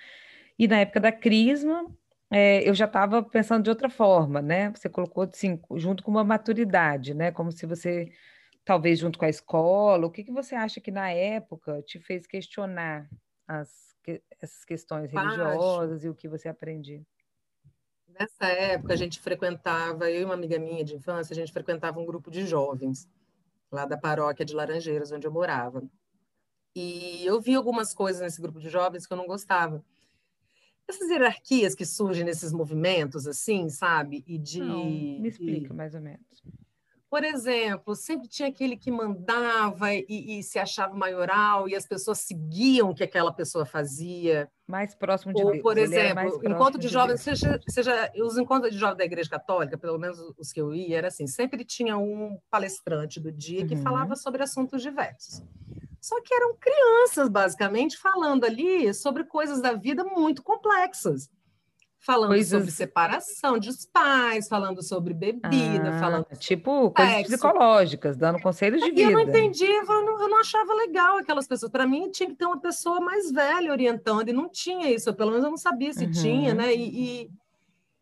e 0.59 0.67
na 0.67 0.81
época 0.81 1.01
da 1.01 1.13
crisma, 1.13 1.87
é, 2.31 2.67
eu 2.67 2.75
já 2.75 2.87
estava 2.87 3.23
pensando 3.23 3.63
de 3.63 3.69
outra 3.69 3.91
forma, 3.91 4.41
né? 4.41 4.71
Você 4.71 4.89
colocou 4.89 5.25
assim, 5.25 5.61
junto 5.77 6.03
com 6.03 6.11
uma 6.11 6.25
maturidade, 6.25 7.13
né? 7.13 7.31
Como 7.31 7.53
se 7.53 7.67
você, 7.67 8.11
talvez 8.65 8.99
junto 8.99 9.19
com 9.19 9.27
a 9.27 9.29
escola, 9.29 10.07
o 10.07 10.11
que, 10.11 10.25
que 10.25 10.33
você 10.33 10.55
acha 10.55 10.81
que 10.81 10.91
na 10.91 11.11
época 11.11 11.83
te 11.83 11.99
fez 12.01 12.27
questionar 12.27 13.07
as 13.47 13.87
essas 14.41 14.65
questões 14.65 15.11
religiosas 15.13 16.03
e 16.03 16.09
o 16.09 16.15
que 16.15 16.29
você 16.29 16.49
aprendia? 16.49 17.03
Nessa 18.19 18.47
época, 18.47 18.95
a 18.95 18.97
gente 18.97 19.21
frequentava, 19.21 20.11
eu 20.11 20.23
e 20.23 20.25
uma 20.25 20.35
amiga 20.35 20.59
minha 20.59 20.85
de 20.85 20.97
infância, 20.97 21.33
a 21.33 21.37
gente 21.37 21.53
frequentava 21.53 22.01
um 22.01 22.07
grupo 22.07 22.31
de 22.31 22.45
jovens, 22.45 23.09
lá 23.71 23.87
da 23.87 23.97
paróquia 23.97 24.45
de 24.45 24.55
Laranjeiras, 24.55 25.13
onde 25.13 25.27
eu 25.27 25.31
morava. 25.31 25.83
E 26.75 27.25
eu 27.25 27.41
vi 27.41 27.55
algumas 27.55 27.95
coisas 27.95 28.21
nesse 28.21 28.41
grupo 28.41 28.59
de 28.59 28.69
jovens 28.69 29.07
que 29.07 29.13
eu 29.13 29.17
não 29.17 29.27
gostava. 29.27 29.85
Essas 30.89 31.09
hierarquias 31.11 31.75
que 31.75 31.85
surgem 31.85 32.25
nesses 32.25 32.53
movimentos, 32.53 33.27
assim, 33.27 33.69
sabe? 33.69 34.25
E 34.27 34.39
de. 34.39 34.61
Não, 34.61 34.85
me 34.85 35.29
explica, 35.29 35.73
e... 35.73 35.77
mais 35.77 35.95
ou 35.95 36.01
menos. 36.01 36.43
Por 37.11 37.25
exemplo, 37.25 37.97
sempre 37.97 38.29
tinha 38.29 38.49
aquele 38.49 38.77
que 38.77 38.91
mandava 38.91 39.95
e, 39.95 40.05
e, 40.09 40.43
se 40.43 40.59
achava 40.59 40.95
maioral 40.95 41.67
e 41.67 41.75
as 41.75 41.87
pessoas 41.87 42.19
seguiam 42.19 42.91
o 42.91 42.95
que 42.95 43.03
aquela 43.03 43.33
pessoa 43.33 43.65
fazia. 43.65 44.51
Mais 44.67 44.95
próximo 44.95 45.33
de 45.33 45.43
Ou, 45.43 45.53
Deus. 45.53 45.63
por 45.63 45.79
exemplo, 45.79 46.41
encontro 46.45 46.79
de, 46.79 46.87
de 46.87 46.93
jovens, 46.93 47.23
seja, 47.23 47.59
seja, 47.67 48.13
os 48.23 48.37
encontros 48.37 48.73
de 48.73 48.79
jovens 48.79 48.99
da 48.99 49.05
Igreja 49.07 49.31
Católica, 49.31 49.79
pelo 49.79 49.99
menos 49.99 50.19
os 50.39 50.53
que 50.53 50.61
eu 50.61 50.75
ia, 50.75 50.99
era 50.99 51.09
assim, 51.09 51.27
sempre 51.27 51.65
tinha 51.65 51.97
um 51.97 52.39
palestrante 52.51 53.19
do 53.19 53.33
dia 53.33 53.67
que 53.67 53.75
uhum. 53.75 53.83
falava 53.83 54.15
sobre 54.15 54.43
assuntos 54.43 54.83
diversos. 54.83 55.43
Só 56.01 56.21
que 56.21 56.35
eram 56.35 56.55
crianças, 56.57 57.29
basicamente, 57.31 57.97
falando 57.97 58.45
ali 58.45 58.93
sobre 58.93 59.25
coisas 59.25 59.63
da 59.63 59.73
vida 59.73 60.05
muito 60.05 60.43
complexas 60.43 61.31
falando 62.01 62.31
coisas... 62.31 62.51
sobre 62.51 62.71
separação 62.71 63.59
dos 63.59 63.85
pais, 63.85 64.49
falando 64.49 64.83
sobre 64.83 65.13
bebida, 65.13 65.91
ah, 65.91 65.99
falando 65.99 66.27
tipo 66.39 66.91
coisas 66.91 67.15
sexo. 67.15 67.33
psicológicas, 67.33 68.17
dando 68.17 68.41
conselhos 68.41 68.81
de 68.81 68.91
vida. 68.91 69.01
E 69.01 69.05
eu 69.05 69.11
não 69.11 69.21
entendi, 69.21 69.67
eu 69.67 69.85
não, 69.85 70.21
eu 70.21 70.29
não 70.29 70.41
achava 70.41 70.73
legal 70.75 71.19
aquelas 71.19 71.47
pessoas. 71.47 71.71
Para 71.73 71.87
mim 71.87 72.11
tinha 72.11 72.29
que 72.29 72.37
ter 72.37 72.47
uma 72.47 72.61
pessoa 72.61 73.01
mais 73.01 73.31
velha 73.31 73.73
orientando 73.73 74.29
e 74.29 74.33
não 74.33 74.49
tinha 74.49 74.91
isso, 74.91 75.13
pelo 75.15 75.31
menos 75.31 75.45
eu 75.45 75.51
não 75.51 75.59
sabia 75.59 75.93
se 75.93 76.05
uhum. 76.05 76.11
tinha, 76.13 76.55
né? 76.55 76.75
E, 76.75 77.23
e, 77.23 77.31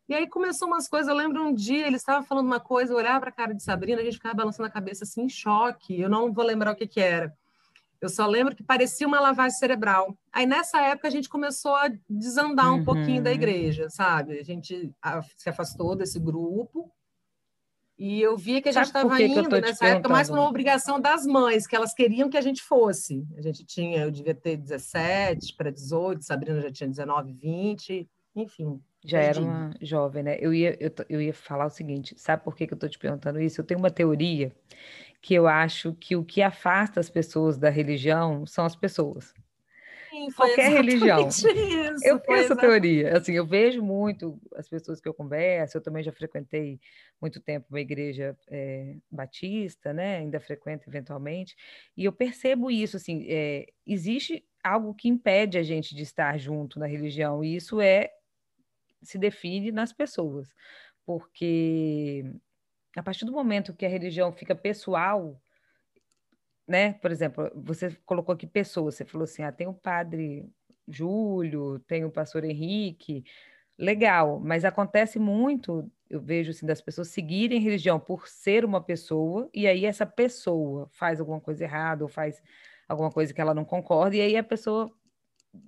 e, 0.08 0.14
aí 0.14 0.28
começou 0.28 0.68
umas 0.68 0.88
coisas. 0.88 1.08
Eu 1.08 1.16
lembro 1.16 1.42
um 1.42 1.54
dia 1.54 1.86
ele 1.86 1.96
estava 1.96 2.24
falando 2.24 2.46
uma 2.46 2.60
coisa, 2.60 2.92
eu 2.92 2.96
olhava 2.96 3.20
para 3.20 3.30
a 3.30 3.32
cara 3.32 3.54
de 3.54 3.62
Sabrina, 3.62 4.00
a 4.00 4.04
gente 4.04 4.14
ficava 4.16 4.34
balançando 4.34 4.68
a 4.68 4.72
cabeça 4.72 5.04
assim 5.04 5.22
em 5.22 5.28
choque. 5.28 6.00
Eu 6.00 6.10
não 6.10 6.32
vou 6.32 6.44
lembrar 6.44 6.72
o 6.72 6.76
que 6.76 6.86
que 6.86 7.00
era. 7.00 7.34
Eu 8.00 8.08
só 8.08 8.26
lembro 8.26 8.54
que 8.54 8.62
parecia 8.62 9.06
uma 9.06 9.20
lavagem 9.20 9.58
cerebral. 9.58 10.16
Aí 10.32 10.46
nessa 10.46 10.80
época 10.80 11.08
a 11.08 11.10
gente 11.10 11.28
começou 11.28 11.74
a 11.74 11.90
desandar 12.08 12.72
um 12.72 12.78
uhum. 12.78 12.84
pouquinho 12.84 13.22
da 13.22 13.30
uhum. 13.30 13.36
igreja, 13.36 13.88
sabe? 13.88 14.38
A 14.38 14.44
gente 14.44 14.92
se 15.36 15.48
afastou 15.48 15.96
desse 15.96 16.18
grupo 16.18 16.92
e 17.98 18.20
eu 18.20 18.36
via 18.36 18.60
que 18.60 18.68
a 18.68 18.72
gente 18.72 18.84
estava 18.84 19.22
indo 19.22 19.48
nessa 19.48 19.86
época 19.86 20.08
mais 20.10 20.28
uma 20.28 20.46
obrigação 20.46 21.00
das 21.00 21.24
mães, 21.24 21.66
que 21.66 21.74
elas 21.74 21.94
queriam 21.94 22.28
que 22.28 22.36
a 22.36 22.42
gente 22.42 22.62
fosse. 22.62 23.26
A 23.36 23.40
gente 23.40 23.64
tinha, 23.64 24.02
eu 24.02 24.10
devia 24.10 24.34
ter 24.34 24.58
17 24.58 25.54
para 25.56 25.70
18, 25.70 26.22
Sabrina 26.22 26.60
já 26.60 26.70
tinha 26.70 26.90
19, 26.90 27.32
20, 27.32 28.06
enfim. 28.34 28.80
Já 29.06 29.20
era 29.20 29.40
uma 29.40 29.70
jovem, 29.80 30.22
né? 30.22 30.36
Eu 30.40 30.52
ia, 30.52 30.76
eu, 30.80 30.90
eu 31.08 31.20
ia 31.22 31.32
falar 31.32 31.66
o 31.66 31.70
seguinte: 31.70 32.14
sabe 32.18 32.42
por 32.42 32.56
que, 32.56 32.66
que 32.66 32.72
eu 32.72 32.76
estou 32.76 32.88
te 32.88 32.98
perguntando 32.98 33.40
isso? 33.40 33.60
Eu 33.60 33.64
tenho 33.64 33.78
uma 33.78 33.90
teoria 33.90 34.52
que 35.22 35.34
eu 35.34 35.46
acho 35.46 35.94
que 35.94 36.16
o 36.16 36.24
que 36.24 36.42
afasta 36.42 37.00
as 37.00 37.08
pessoas 37.08 37.56
da 37.56 37.70
religião 37.70 38.46
são 38.46 38.64
as 38.64 38.76
pessoas. 38.76 39.32
Sim, 40.16 40.30
Qualquer 40.32 40.72
religião. 40.72 41.28
Isso, 41.28 41.46
eu 42.04 42.18
tenho 42.18 42.38
essa 42.38 42.56
teoria. 42.56 43.18
Assim, 43.18 43.32
eu 43.32 43.44
vejo 43.44 43.82
muito 43.82 44.40
as 44.54 44.68
pessoas 44.68 45.00
que 45.00 45.08
eu 45.08 45.12
converso, 45.12 45.76
eu 45.76 45.82
também 45.82 46.02
já 46.02 46.12
frequentei 46.12 46.80
muito 47.20 47.38
tempo 47.38 47.66
uma 47.68 47.80
igreja 47.80 48.36
é, 48.48 48.96
batista, 49.10 49.92
né? 49.92 50.18
Ainda 50.18 50.40
frequento 50.40 50.88
eventualmente, 50.88 51.54
e 51.96 52.04
eu 52.04 52.12
percebo 52.12 52.70
isso, 52.70 52.96
assim, 52.96 53.26
é, 53.28 53.66
existe 53.86 54.42
algo 54.64 54.94
que 54.94 55.08
impede 55.08 55.58
a 55.58 55.62
gente 55.62 55.94
de 55.94 56.02
estar 56.02 56.38
junto 56.38 56.78
na 56.78 56.86
religião, 56.86 57.44
e 57.44 57.54
isso 57.54 57.80
é 57.80 58.10
se 59.02 59.18
define 59.18 59.70
nas 59.72 59.92
pessoas, 59.92 60.54
porque 61.04 62.24
a 62.96 63.02
partir 63.02 63.24
do 63.24 63.32
momento 63.32 63.74
que 63.74 63.86
a 63.86 63.88
religião 63.88 64.32
fica 64.32 64.54
pessoal, 64.54 65.40
né? 66.66 66.94
Por 66.94 67.10
exemplo, 67.10 67.50
você 67.54 67.96
colocou 68.04 68.34
aqui 68.34 68.46
pessoas, 68.46 68.96
você 68.96 69.04
falou 69.04 69.24
assim: 69.24 69.42
ah, 69.42 69.52
tem 69.52 69.66
o 69.66 69.74
padre 69.74 70.50
Júlio, 70.88 71.78
tem 71.80 72.04
o 72.04 72.10
pastor 72.10 72.44
Henrique, 72.44 73.24
legal, 73.78 74.40
mas 74.40 74.64
acontece 74.64 75.18
muito, 75.18 75.90
eu 76.08 76.20
vejo 76.20 76.50
assim, 76.50 76.66
das 76.66 76.80
pessoas 76.80 77.08
seguirem 77.08 77.60
religião 77.60 78.00
por 78.00 78.26
ser 78.28 78.64
uma 78.64 78.80
pessoa, 78.82 79.48
e 79.52 79.66
aí 79.66 79.84
essa 79.84 80.06
pessoa 80.06 80.88
faz 80.92 81.20
alguma 81.20 81.40
coisa 81.40 81.64
errada, 81.64 82.04
ou 82.04 82.08
faz 82.08 82.42
alguma 82.88 83.10
coisa 83.10 83.34
que 83.34 83.40
ela 83.40 83.54
não 83.54 83.64
concorda, 83.64 84.16
e 84.16 84.20
aí 84.20 84.36
a 84.36 84.44
pessoa 84.44 84.90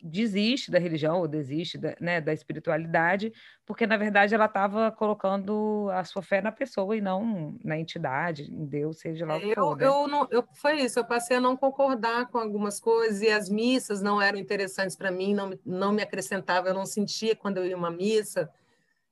desiste 0.02 0.70
da 0.70 0.78
religião 0.78 1.18
ou 1.18 1.28
desiste 1.28 1.78
da, 1.78 1.94
né, 2.00 2.20
da 2.20 2.32
espiritualidade, 2.32 3.32
porque 3.66 3.86
na 3.86 3.96
verdade 3.96 4.34
ela 4.34 4.46
estava 4.46 4.90
colocando 4.92 5.88
a 5.92 6.04
sua 6.04 6.22
fé 6.22 6.40
na 6.40 6.52
pessoa 6.52 6.96
e 6.96 7.00
não 7.00 7.56
na 7.64 7.78
entidade, 7.78 8.50
em 8.52 8.66
Deus, 8.66 8.98
seja 8.98 9.26
lá 9.26 9.36
o 9.36 9.40
que 9.40 9.50
eu, 9.50 9.54
for. 9.54 9.76
Né? 9.76 9.86
Eu, 9.86 10.08
não, 10.08 10.28
eu, 10.30 10.44
foi 10.54 10.80
isso, 10.80 10.98
eu 10.98 11.04
passei 11.04 11.36
a 11.36 11.40
não 11.40 11.56
concordar 11.56 12.28
com 12.28 12.38
algumas 12.38 12.80
coisas 12.80 13.22
e 13.22 13.28
as 13.28 13.48
missas 13.48 14.00
não 14.02 14.20
eram 14.20 14.38
interessantes 14.38 14.96
para 14.96 15.10
mim, 15.10 15.34
não, 15.34 15.58
não 15.64 15.92
me 15.92 16.02
acrescentava, 16.02 16.68
eu 16.68 16.74
não 16.74 16.86
sentia 16.86 17.34
quando 17.36 17.58
eu 17.58 17.66
ia 17.66 17.76
uma 17.76 17.90
missa. 17.90 18.50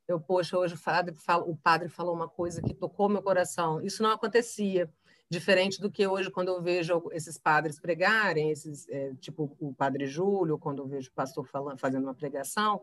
Eu, 0.08 0.20
poxa, 0.20 0.56
hoje 0.56 0.74
o 0.74 0.80
padre, 0.80 1.14
o 1.46 1.56
padre 1.56 1.88
falou 1.88 2.14
uma 2.14 2.28
coisa 2.28 2.62
que 2.62 2.72
tocou 2.72 3.08
meu 3.08 3.20
coração. 3.20 3.80
Isso 3.80 4.04
não 4.04 4.12
acontecia 4.12 4.88
diferente 5.28 5.80
do 5.80 5.90
que 5.90 6.06
hoje 6.06 6.30
quando 6.30 6.48
eu 6.48 6.62
vejo 6.62 7.02
esses 7.12 7.36
padres 7.36 7.80
pregarem, 7.80 8.50
esses 8.50 8.88
é, 8.88 9.12
tipo 9.20 9.56
o 9.58 9.74
padre 9.74 10.06
Júlio, 10.06 10.58
quando 10.58 10.82
eu 10.82 10.86
vejo 10.86 11.10
o 11.10 11.14
pastor 11.14 11.46
falando, 11.46 11.78
fazendo 11.78 12.04
uma 12.04 12.14
pregação, 12.14 12.82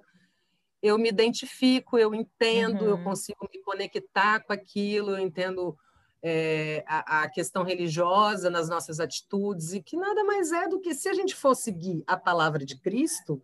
eu 0.81 0.97
me 0.97 1.07
identifico, 1.07 1.97
eu 1.97 2.13
entendo, 2.13 2.83
uhum. 2.83 2.89
eu 2.89 3.03
consigo 3.03 3.47
me 3.51 3.61
conectar 3.61 4.41
com 4.41 4.51
aquilo, 4.51 5.11
eu 5.11 5.19
entendo 5.19 5.77
é, 6.21 6.83
a, 6.85 7.23
a, 7.23 7.29
questão 7.29 7.63
religiosa 7.63 8.49
nas 8.49 8.67
nossas 8.67 8.99
atitudes 8.99 9.73
e 9.73 9.81
que 9.81 9.95
nada 9.95 10.23
mais 10.25 10.51
é 10.51 10.67
do 10.67 10.81
que 10.81 10.93
se 10.93 11.07
a 11.07 11.13
gente 11.13 11.35
for 11.35 11.55
seguir 11.55 12.03
a 12.05 12.17
palavra 12.17 12.65
de 12.65 12.77
Cristo, 12.77 13.41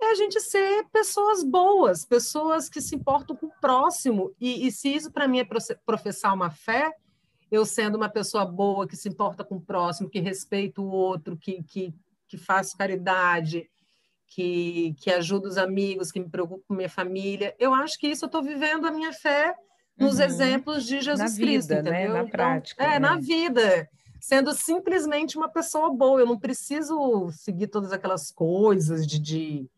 é 0.00 0.10
a 0.10 0.14
gente 0.14 0.40
ser 0.40 0.84
pessoas 0.90 1.44
boas, 1.44 2.04
pessoas 2.04 2.68
que 2.68 2.80
se 2.80 2.96
importam 2.96 3.36
com 3.36 3.46
o 3.46 3.60
próximo. 3.60 4.34
E, 4.40 4.66
e 4.66 4.72
se 4.72 4.94
isso 4.94 5.12
para 5.12 5.28
mim 5.28 5.40
é 5.40 5.48
professar 5.86 6.34
uma 6.34 6.50
fé, 6.50 6.92
eu 7.52 7.66
sendo 7.66 7.96
uma 7.96 8.08
pessoa 8.08 8.46
boa, 8.46 8.88
que 8.88 8.96
se 8.96 9.10
importa 9.10 9.44
com 9.44 9.56
o 9.56 9.60
próximo, 9.60 10.08
que 10.08 10.18
respeita 10.18 10.80
o 10.80 10.88
outro, 10.88 11.36
que, 11.36 11.62
que, 11.62 11.94
que 12.26 12.38
faz 12.38 12.72
caridade, 12.72 13.70
que, 14.26 14.96
que 14.98 15.10
ajuda 15.10 15.48
os 15.48 15.58
amigos, 15.58 16.10
que 16.10 16.18
me 16.18 16.30
preocupa 16.30 16.64
com 16.66 16.72
minha 16.72 16.88
família. 16.88 17.54
Eu 17.58 17.74
acho 17.74 17.98
que 17.98 18.08
isso 18.08 18.24
eu 18.24 18.26
estou 18.26 18.42
vivendo 18.42 18.86
a 18.86 18.90
minha 18.90 19.12
fé 19.12 19.54
nos 19.98 20.14
uhum. 20.18 20.24
exemplos 20.24 20.86
de 20.86 21.02
Jesus 21.02 21.18
na 21.18 21.36
Cristo, 21.36 21.68
vida, 21.68 21.82
né? 21.82 21.90
entendeu? 21.90 22.08
Né? 22.08 22.14
Na 22.14 22.18
então, 22.20 22.30
prática. 22.30 22.82
É, 22.82 22.88
né? 22.92 22.98
na 22.98 23.16
vida. 23.16 23.86
Sendo 24.18 24.54
simplesmente 24.54 25.36
uma 25.36 25.50
pessoa 25.50 25.92
boa. 25.92 26.20
Eu 26.20 26.26
não 26.26 26.38
preciso 26.38 27.30
seguir 27.32 27.66
todas 27.66 27.92
aquelas 27.92 28.30
coisas 28.30 29.06
de, 29.06 29.18
de... 29.18 29.70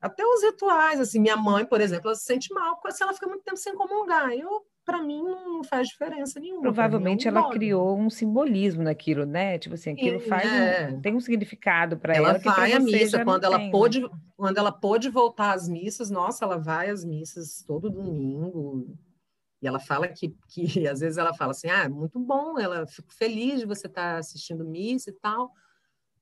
Até 0.00 0.24
os 0.24 0.44
rituais, 0.44 1.00
assim, 1.00 1.18
minha 1.18 1.36
mãe, 1.36 1.64
por 1.64 1.80
exemplo, 1.80 2.06
ela 2.06 2.14
se 2.14 2.24
sente 2.24 2.54
mal 2.54 2.80
se 2.90 3.02
ela 3.02 3.12
fica 3.12 3.26
muito 3.26 3.42
tempo 3.42 3.56
sem 3.56 3.74
comungar. 3.74 4.30
Eu 4.30 4.64
para 4.84 5.02
mim 5.02 5.22
não 5.22 5.62
faz 5.62 5.88
diferença 5.88 6.40
nenhuma. 6.40 6.62
Provavelmente 6.62 7.28
ela 7.28 7.50
criou 7.50 7.98
um 7.98 8.10
simbolismo 8.10 8.82
naquilo, 8.82 9.24
né? 9.24 9.58
Tipo 9.58 9.74
assim, 9.74 9.92
aquilo 9.92 10.20
Sim, 10.20 10.28
faz 10.28 10.52
é. 10.52 10.90
um, 10.90 11.00
tem 11.00 11.14
um 11.14 11.20
significado 11.20 11.96
para 11.96 12.14
ela. 12.14 12.30
Ela 12.30 12.38
vai 12.38 12.72
à 12.72 12.80
missa 12.80 13.24
quando 13.24 13.44
ela 13.44 13.58
tem, 13.58 13.70
pôde, 13.70 14.00
né? 14.00 14.08
quando 14.36 14.58
ela 14.58 14.72
pôde 14.72 15.08
voltar 15.08 15.52
às 15.52 15.68
missas. 15.68 16.10
Nossa, 16.10 16.44
ela 16.44 16.58
vai 16.58 16.90
às 16.90 17.04
missas 17.04 17.62
todo 17.66 17.90
domingo. 17.90 18.96
E 19.60 19.66
ela 19.66 19.78
fala 19.78 20.08
que, 20.08 20.34
que 20.48 20.64
às 20.88 21.00
vezes 21.00 21.18
ela 21.18 21.32
fala 21.32 21.52
assim, 21.52 21.68
ah, 21.68 21.88
muito 21.88 22.18
bom, 22.18 22.58
ela 22.58 22.86
fico 22.86 23.12
feliz 23.12 23.60
de 23.60 23.66
você 23.66 23.86
estar 23.86 24.14
tá 24.14 24.18
assistindo 24.18 24.64
missa 24.64 25.10
e 25.10 25.14
tal 25.14 25.52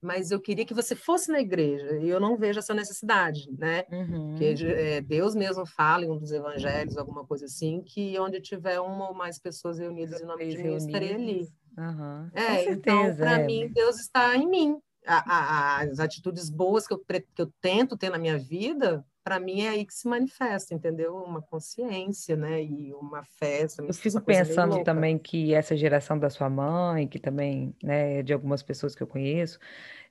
mas 0.02 0.30
eu 0.30 0.40
queria 0.40 0.64
que 0.64 0.74
você 0.74 0.94
fosse 0.94 1.30
na 1.30 1.40
igreja, 1.40 1.98
e 1.98 2.08
eu 2.08 2.18
não 2.18 2.36
vejo 2.36 2.58
essa 2.58 2.74
necessidade, 2.74 3.50
né? 3.58 3.84
Uhum. 3.90 4.30
Porque 4.30 4.54
é, 4.64 5.00
Deus 5.00 5.34
mesmo 5.34 5.66
fala 5.66 6.04
em 6.04 6.10
um 6.10 6.18
dos 6.18 6.32
evangelhos, 6.32 6.96
alguma 6.96 7.26
coisa 7.26 7.44
assim, 7.44 7.82
que 7.82 8.18
onde 8.18 8.40
tiver 8.40 8.80
uma 8.80 9.08
ou 9.08 9.14
mais 9.14 9.38
pessoas 9.38 9.78
reunidas 9.78 10.20
em 10.20 10.26
nome 10.26 10.48
de 10.48 10.62
Deus, 10.62 10.84
estarei 10.84 11.14
ali. 11.14 11.48
Uhum. 11.76 12.30
É, 12.34 12.70
então, 12.70 13.14
para 13.14 13.40
é. 13.40 13.46
mim, 13.46 13.68
Deus 13.72 13.98
está 14.00 14.36
em 14.36 14.48
mim. 14.48 14.78
A, 15.06 15.34
a, 15.34 15.82
as 15.82 15.98
atitudes 15.98 16.50
boas 16.50 16.86
que 16.86 16.92
eu, 16.92 16.98
que 16.98 17.40
eu 17.42 17.50
tento 17.60 17.96
ter 17.96 18.10
na 18.10 18.18
minha 18.18 18.38
vida, 18.38 19.02
para 19.22 19.38
mim 19.38 19.62
é 19.62 19.68
aí 19.68 19.84
que 19.84 19.94
se 19.94 20.08
manifesta, 20.08 20.74
entendeu? 20.74 21.16
Uma 21.16 21.42
consciência, 21.42 22.36
né? 22.36 22.62
E 22.62 22.92
uma 22.94 23.22
festa. 23.24 23.82
Eu 23.82 23.92
fico 23.94 24.20
pensando 24.20 24.82
também 24.82 25.18
que 25.18 25.54
essa 25.54 25.76
geração 25.76 26.18
da 26.18 26.30
sua 26.30 26.48
mãe, 26.48 27.06
que 27.06 27.18
também, 27.18 27.74
né, 27.82 28.22
de 28.22 28.32
algumas 28.32 28.62
pessoas 28.62 28.94
que 28.94 29.02
eu 29.02 29.06
conheço, 29.06 29.58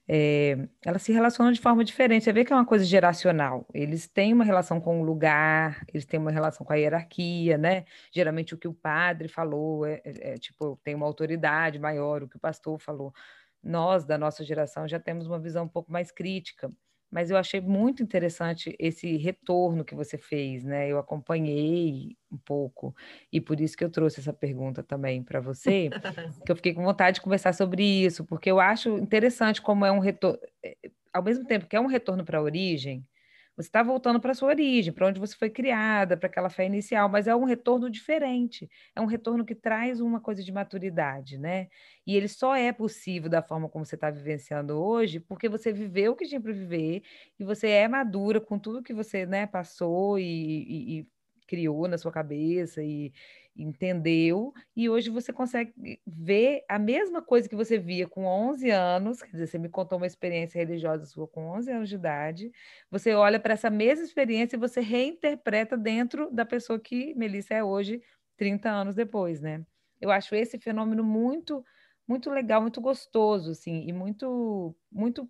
é, 0.08 0.58
elas 0.84 1.04
se 1.04 1.12
relacionam 1.12 1.52
de 1.52 1.60
forma 1.60 1.84
diferente. 1.84 2.24
Você 2.24 2.34
vê 2.34 2.44
que 2.44 2.52
é 2.54 2.56
uma 2.56 2.66
coisa 2.66 2.84
geracional. 2.84 3.68
Eles 3.74 4.08
têm 4.08 4.34
uma 4.34 4.44
relação 4.44 4.80
com 4.82 5.02
o 5.02 5.04
lugar, 5.04 5.86
eles 5.94 6.06
têm 6.06 6.20
uma 6.20 6.32
relação 6.32 6.66
com 6.66 6.74
a 6.74 6.76
hierarquia, 6.76 7.58
né? 7.58 7.86
Geralmente 8.12 8.54
o 8.56 8.58
que 8.58 8.68
o 8.68 8.74
padre 8.74 9.28
falou 9.28 9.86
é, 9.86 10.02
é, 10.04 10.34
é 10.34 10.38
tipo 10.38 10.80
tem 10.84 10.96
uma 10.96 11.06
autoridade 11.06 11.80
maior, 11.80 12.24
o 12.24 12.28
que 12.28 12.38
o 12.38 12.40
pastor 12.40 12.80
falou. 12.80 13.14
Nós 13.64 14.06
da 14.06 14.18
nossa 14.18 14.44
geração 14.44 14.88
já 14.88 15.00
temos 15.00 15.28
uma 15.28 15.40
visão 15.40 15.66
um 15.66 15.70
pouco 15.70 15.92
mais 15.92 16.12
crítica 16.12 16.72
mas 17.12 17.32
eu 17.32 17.38
achei 17.38 17.62
muito 17.62 18.04
interessante 18.04 18.76
esse 18.80 19.18
retorno 19.18 19.84
que 19.86 19.96
você 19.96 20.18
fez, 20.18 20.64
né? 20.64 20.88
Eu 20.92 20.98
acompanhei 21.00 22.16
um 22.32 22.38
pouco 22.38 22.96
e 23.32 23.42
por 23.42 23.60
isso 23.60 23.76
que 23.78 23.84
eu 23.84 23.90
trouxe 23.92 24.20
essa 24.20 24.34
pergunta 24.34 24.84
também 24.84 25.24
para 25.24 25.40
você, 25.42 25.92
que 26.46 26.52
eu 26.52 26.56
fiquei 26.56 26.74
com 26.74 26.84
vontade 26.84 27.16
de 27.16 27.22
conversar 27.22 27.54
sobre 27.54 27.84
isso, 27.84 28.26
porque 28.26 28.50
eu 28.52 28.60
acho 28.60 28.98
interessante 28.98 29.62
como 29.62 29.86
é 29.86 29.92
um 29.92 30.00
retorno, 30.00 30.40
eh, 30.64 30.76
ao 31.14 31.24
mesmo 31.24 31.46
tempo 31.46 31.68
que 31.68 31.76
é 31.76 31.80
um 31.82 31.88
retorno 31.88 32.24
para 32.26 32.40
a 32.40 32.42
origem, 32.42 33.06
você 33.60 33.68
está 33.68 33.84
voltando 33.84 34.22
para 34.22 34.32
a 34.32 34.34
sua 34.34 34.48
origem, 34.48 34.94
para 34.94 35.06
onde 35.08 35.20
você 35.20 35.36
foi 35.36 35.50
criada, 35.50 36.16
para 36.16 36.28
aquela 36.28 36.50
fé 36.50 36.66
inicial, 36.66 37.10
mas 37.10 37.28
é 37.28 37.36
um 37.36 37.44
retorno 37.44 37.90
diferente. 37.90 38.70
É 38.96 39.02
um 39.02 39.06
retorno 39.06 39.44
que 39.46 39.54
traz 39.54 40.00
uma 40.00 40.22
coisa 40.22 40.42
de 40.42 40.50
maturidade, 40.50 41.38
né? 41.38 41.68
E 42.08 42.16
ele 42.16 42.30
só 42.30 42.56
é 42.56 42.72
possível 42.72 43.30
da 43.30 43.42
forma 43.42 43.68
como 43.68 43.86
você 43.86 43.96
está 43.96 44.10
vivenciando 44.10 44.82
hoje, 44.82 45.20
porque 45.20 45.50
você 45.50 45.74
viveu 45.74 46.14
o 46.14 46.16
que 46.16 46.26
tinha 46.26 46.40
para 46.40 46.54
viver 46.54 47.04
e 47.38 47.44
você 47.44 47.68
é 47.68 47.88
madura 47.90 48.40
com 48.40 48.58
tudo 48.58 48.82
que 48.82 48.94
você 48.94 49.26
né, 49.26 49.46
passou 49.46 50.18
e, 50.18 50.24
e, 50.24 51.00
e 51.00 51.08
criou 51.46 51.86
na 51.88 51.98
sua 51.98 52.12
cabeça 52.14 52.82
e, 52.82 53.12
entendeu, 53.62 54.54
e 54.76 54.90
hoje 54.90 55.10
você 55.10 55.34
consegue 55.34 55.74
ver 56.08 56.64
a 56.70 56.80
mesma 56.80 57.22
coisa 57.22 57.50
que 57.50 57.56
você 57.56 57.78
via 57.78 58.08
com 58.08 58.26
11 58.26 58.70
anos, 58.70 59.22
quer 59.22 59.32
dizer, 59.32 59.48
você 59.48 59.58
me 59.58 59.70
contou 59.70 59.98
uma 59.98 60.08
experiência 60.08 60.60
religiosa 60.60 61.06
sua 61.06 61.28
com 61.28 61.48
11 61.50 61.72
anos 61.72 61.90
de 61.90 61.96
idade, 61.96 62.52
você 62.90 63.14
olha 63.14 63.40
para 63.40 63.54
essa 63.54 63.70
mesma 63.70 64.06
experiência 64.06 64.56
e 64.56 64.60
você 64.60 64.80
reinterpreta 64.82 65.78
dentro 65.78 66.32
da 66.32 66.46
pessoa 66.46 66.80
que 66.80 67.14
Melissa 67.16 67.54
é 67.56 67.64
hoje, 67.64 68.02
30 68.38 68.70
anos 68.70 68.96
depois, 68.96 69.42
né? 69.42 69.66
Eu 70.02 70.12
acho 70.12 70.34
esse 70.36 70.58
fenômeno 70.60 71.04
muito 71.04 71.64
muito 72.08 72.32
legal, 72.32 72.60
muito 72.62 72.82
gostoso, 72.82 73.52
assim, 73.52 73.86
e 73.88 73.94
muito 73.94 74.76
muito 74.92 75.30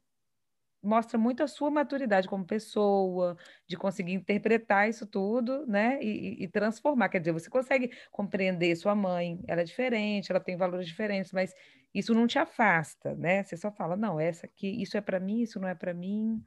mostra 0.81 1.17
muito 1.17 1.43
a 1.43 1.47
sua 1.47 1.69
maturidade 1.69 2.27
como 2.27 2.45
pessoa, 2.45 3.37
de 3.67 3.75
conseguir 3.75 4.13
interpretar 4.13 4.89
isso 4.89 5.05
tudo, 5.05 5.65
né? 5.67 6.01
E, 6.01 6.43
e, 6.43 6.47
transformar. 6.47 7.09
Quer 7.09 7.19
dizer, 7.19 7.31
você 7.31 7.49
consegue 7.49 7.91
compreender 8.11 8.75
sua 8.75 8.95
mãe, 8.95 9.39
ela 9.47 9.61
é 9.61 9.63
diferente, 9.63 10.31
ela 10.31 10.39
tem 10.39 10.55
valores 10.55 10.87
diferentes, 10.87 11.31
mas 11.31 11.53
isso 11.93 12.13
não 12.13 12.27
te 12.27 12.39
afasta, 12.39 13.15
né? 13.15 13.43
Você 13.43 13.57
só 13.57 13.71
fala, 13.71 13.95
não, 13.95 14.19
essa 14.19 14.45
aqui, 14.45 14.81
isso 14.81 14.97
é 14.97 15.01
para 15.01 15.19
mim, 15.19 15.41
isso 15.41 15.59
não 15.59 15.67
é 15.67 15.75
para 15.75 15.93
mim. 15.93 16.41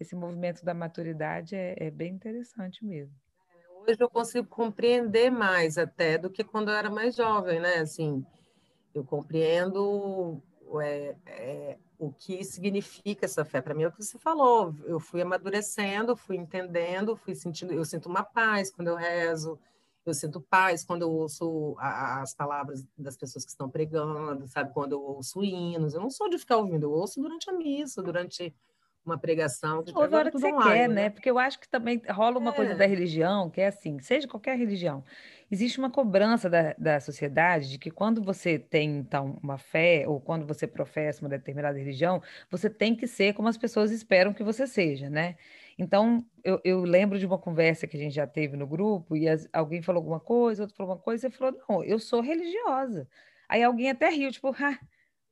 Esse 0.00 0.16
movimento 0.16 0.64
da 0.64 0.74
maturidade 0.74 1.54
é, 1.54 1.74
é 1.78 1.90
bem 1.90 2.14
interessante 2.14 2.84
mesmo. 2.84 3.14
Hoje 3.86 3.98
eu 4.00 4.08
consigo 4.08 4.46
compreender 4.48 5.30
mais 5.30 5.76
até 5.76 6.16
do 6.16 6.30
que 6.30 6.42
quando 6.42 6.70
eu 6.70 6.74
era 6.74 6.88
mais 6.88 7.14
jovem, 7.14 7.60
né? 7.60 7.76
Assim, 7.76 8.24
eu 8.94 9.04
compreendo 9.04 10.42
é, 10.80 11.14
é, 11.26 11.78
o 11.98 12.12
que 12.12 12.42
significa 12.44 13.24
essa 13.26 13.44
fé. 13.44 13.60
Para 13.60 13.74
mim 13.74 13.84
é 13.84 13.88
o 13.88 13.92
que 13.92 14.02
você 14.02 14.18
falou. 14.18 14.74
Eu 14.84 14.98
fui 14.98 15.22
amadurecendo, 15.22 16.16
fui 16.16 16.36
entendendo, 16.36 17.16
fui 17.16 17.34
sentindo. 17.34 17.72
Eu 17.72 17.84
sinto 17.84 18.08
uma 18.08 18.22
paz 18.22 18.70
quando 18.70 18.88
eu 18.88 18.96
rezo. 18.96 19.58
Eu 20.04 20.12
sinto 20.12 20.40
paz 20.40 20.84
quando 20.84 21.02
eu 21.02 21.10
ouço 21.10 21.74
as 21.78 22.34
palavras 22.34 22.84
das 22.96 23.16
pessoas 23.16 23.44
que 23.44 23.50
estão 23.50 23.70
pregando, 23.70 24.46
sabe? 24.48 24.72
Quando 24.72 24.92
eu 24.92 25.02
ouço 25.02 25.42
hinos. 25.42 25.94
Eu 25.94 26.00
não 26.00 26.10
sou 26.10 26.28
de 26.28 26.38
ficar 26.38 26.58
ouvindo, 26.58 26.84
eu 26.84 26.92
ouço 26.92 27.20
durante 27.22 27.48
a 27.48 27.52
missa, 27.54 28.02
durante 28.02 28.54
uma 29.04 29.18
pregação. 29.18 29.82
Que 29.82 29.96
Ouve 29.96 30.14
a 30.14 30.18
hora 30.18 30.30
que 30.30 30.38
você 30.38 30.52
online, 30.52 30.70
quer, 30.70 30.88
né? 30.88 30.94
né? 30.94 31.10
Porque 31.10 31.30
eu 31.30 31.38
acho 31.38 31.58
que 31.58 31.68
também 31.68 32.02
rola 32.10 32.38
uma 32.38 32.50
é. 32.50 32.54
coisa 32.54 32.74
da 32.74 32.86
religião, 32.86 33.50
que 33.50 33.60
é 33.60 33.68
assim, 33.68 33.98
seja 34.00 34.26
qualquer 34.26 34.58
religião, 34.58 35.04
existe 35.54 35.78
uma 35.78 35.90
cobrança 35.90 36.50
da, 36.50 36.74
da 36.76 37.00
sociedade 37.00 37.70
de 37.70 37.78
que 37.78 37.90
quando 37.90 38.20
você 38.20 38.58
tem, 38.58 38.98
então, 38.98 39.38
uma 39.42 39.56
fé, 39.56 40.04
ou 40.06 40.20
quando 40.20 40.44
você 40.44 40.66
professa 40.66 41.22
uma 41.22 41.28
determinada 41.28 41.78
religião, 41.78 42.20
você 42.50 42.68
tem 42.68 42.94
que 42.96 43.06
ser 43.06 43.34
como 43.34 43.48
as 43.48 43.56
pessoas 43.56 43.92
esperam 43.92 44.34
que 44.34 44.42
você 44.42 44.66
seja, 44.66 45.08
né? 45.08 45.36
Então, 45.78 46.24
eu, 46.42 46.60
eu 46.64 46.80
lembro 46.82 47.18
de 47.18 47.26
uma 47.26 47.38
conversa 47.38 47.86
que 47.86 47.96
a 47.96 48.00
gente 48.00 48.14
já 48.14 48.26
teve 48.26 48.56
no 48.56 48.66
grupo, 48.66 49.16
e 49.16 49.28
as, 49.28 49.48
alguém 49.52 49.80
falou 49.80 50.00
alguma 50.00 50.20
coisa, 50.20 50.64
outro 50.64 50.76
falou 50.76 50.90
alguma 50.92 51.04
coisa, 51.04 51.26
e 51.26 51.30
você 51.30 51.36
falou, 51.36 51.60
não, 51.68 51.84
eu 51.84 51.98
sou 52.00 52.20
religiosa. 52.20 53.08
Aí 53.48 53.62
alguém 53.62 53.90
até 53.90 54.08
riu, 54.08 54.32
tipo, 54.32 54.48
ah, 54.48 54.78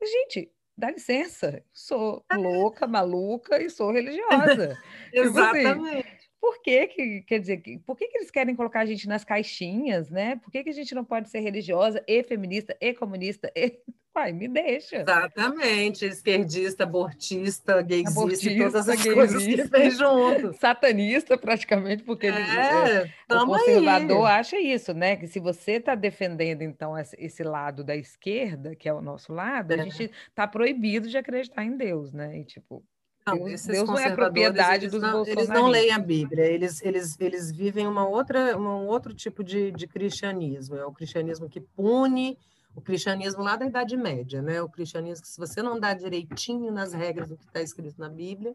gente, 0.01 0.53
dá 0.77 0.91
licença, 0.91 1.65
sou 1.73 2.25
louca, 2.33 2.87
maluca 2.87 3.61
e 3.61 3.69
sou 3.69 3.91
religiosa. 3.91 4.79
Exatamente. 5.13 5.13
Tipo 5.73 5.87
assim, 5.87 6.22
por 6.43 6.61
que, 6.61 6.89
que 6.89 7.23
quer 7.23 7.39
dizer, 7.39 7.63
por 7.87 7.97
que, 7.97 8.09
que 8.09 8.19
eles 8.19 8.29
querem 8.29 8.57
colocar 8.57 8.81
a 8.81 8.85
gente 8.85 9.07
nas 9.07 9.23
caixinhas, 9.25 10.11
né? 10.11 10.35
Por 10.43 10.51
que, 10.51 10.65
que 10.65 10.71
a 10.71 10.75
gente 10.75 10.93
não 10.93 11.05
pode 11.05 11.31
ser 11.31 11.39
religiosa 11.39 12.03
e 12.05 12.21
feminista 12.25 12.77
e 12.81 12.93
comunista? 12.93 13.53
E... 13.55 13.79
Pai, 14.13 14.31
me 14.31 14.47
deixa. 14.47 14.97
Exatamente, 14.97 16.05
esquerdista, 16.05 16.83
abortista, 16.83 17.81
gaysista, 17.81 18.21
abortista, 18.21 18.57
todas 18.59 18.75
as 18.75 18.87
gaysista, 18.87 19.15
coisas 19.15 19.47
que 19.47 19.63
vem 19.63 19.91
junto. 19.91 20.53
Satanista, 20.61 21.39
praticamente, 21.39 22.03
porque 22.03 22.27
é, 22.27 22.29
ele, 22.29 22.41
é, 22.41 23.35
o 23.35 23.47
conservador 23.47 24.27
aí. 24.27 24.33
acha 24.35 24.61
isso, 24.61 24.93
né? 24.93 25.17
Que 25.17 25.27
se 25.27 25.41
você 25.41 25.73
está 25.73 25.95
defendendo, 25.95 26.61
então, 26.61 26.93
esse 26.99 27.43
lado 27.43 27.83
da 27.83 27.97
esquerda, 27.97 28.77
que 28.77 28.87
é 28.87 28.93
o 28.93 29.01
nosso 29.01 29.33
lado, 29.33 29.73
é. 29.73 29.81
a 29.81 29.85
gente 29.85 30.11
está 30.29 30.47
proibido 30.47 31.09
de 31.09 31.17
acreditar 31.17 31.65
em 31.65 31.75
Deus, 31.75 32.13
né? 32.13 32.39
E, 32.39 32.45
tipo, 32.45 32.85
não, 33.27 33.45
Deus, 33.45 33.65
Deus 33.65 33.89
não 33.89 33.99
é 33.99 34.15
propriedade 34.15 34.89
dos 34.89 35.01
não, 35.01 35.25
Eles 35.25 35.49
não 35.49 35.69
leem 35.69 35.93
a 35.93 35.99
Bíblia, 35.99 36.45
eles, 36.45 36.83
eles, 36.83 37.17
eles 37.21 37.53
vivem 37.53 37.87
uma 37.87 38.07
outra, 38.07 38.59
um 38.59 38.87
outro 38.87 39.15
tipo 39.15 39.45
de, 39.45 39.71
de 39.71 39.87
cristianismo. 39.87 40.77
É 40.77 40.85
o 40.85 40.93
cristianismo 40.93 41.49
que 41.49 41.61
pune, 41.61 42.37
o 42.75 42.81
cristianismo 42.81 43.43
lá 43.43 43.57
da 43.57 43.67
Idade 43.67 43.97
Média, 43.97 44.43
né? 44.43 44.61
O 44.61 44.69
cristianismo 44.69 45.23
que, 45.23 45.29
se 45.29 45.39
você 45.39 45.63
não 45.63 45.79
dá 45.79 45.95
direitinho 45.95 46.73
nas 46.73 46.93
regras 46.93 47.29
do 47.29 47.37
que 47.37 47.45
está 47.45 47.61
escrito 47.61 48.01
na 48.01 48.09
Bíblia, 48.09 48.55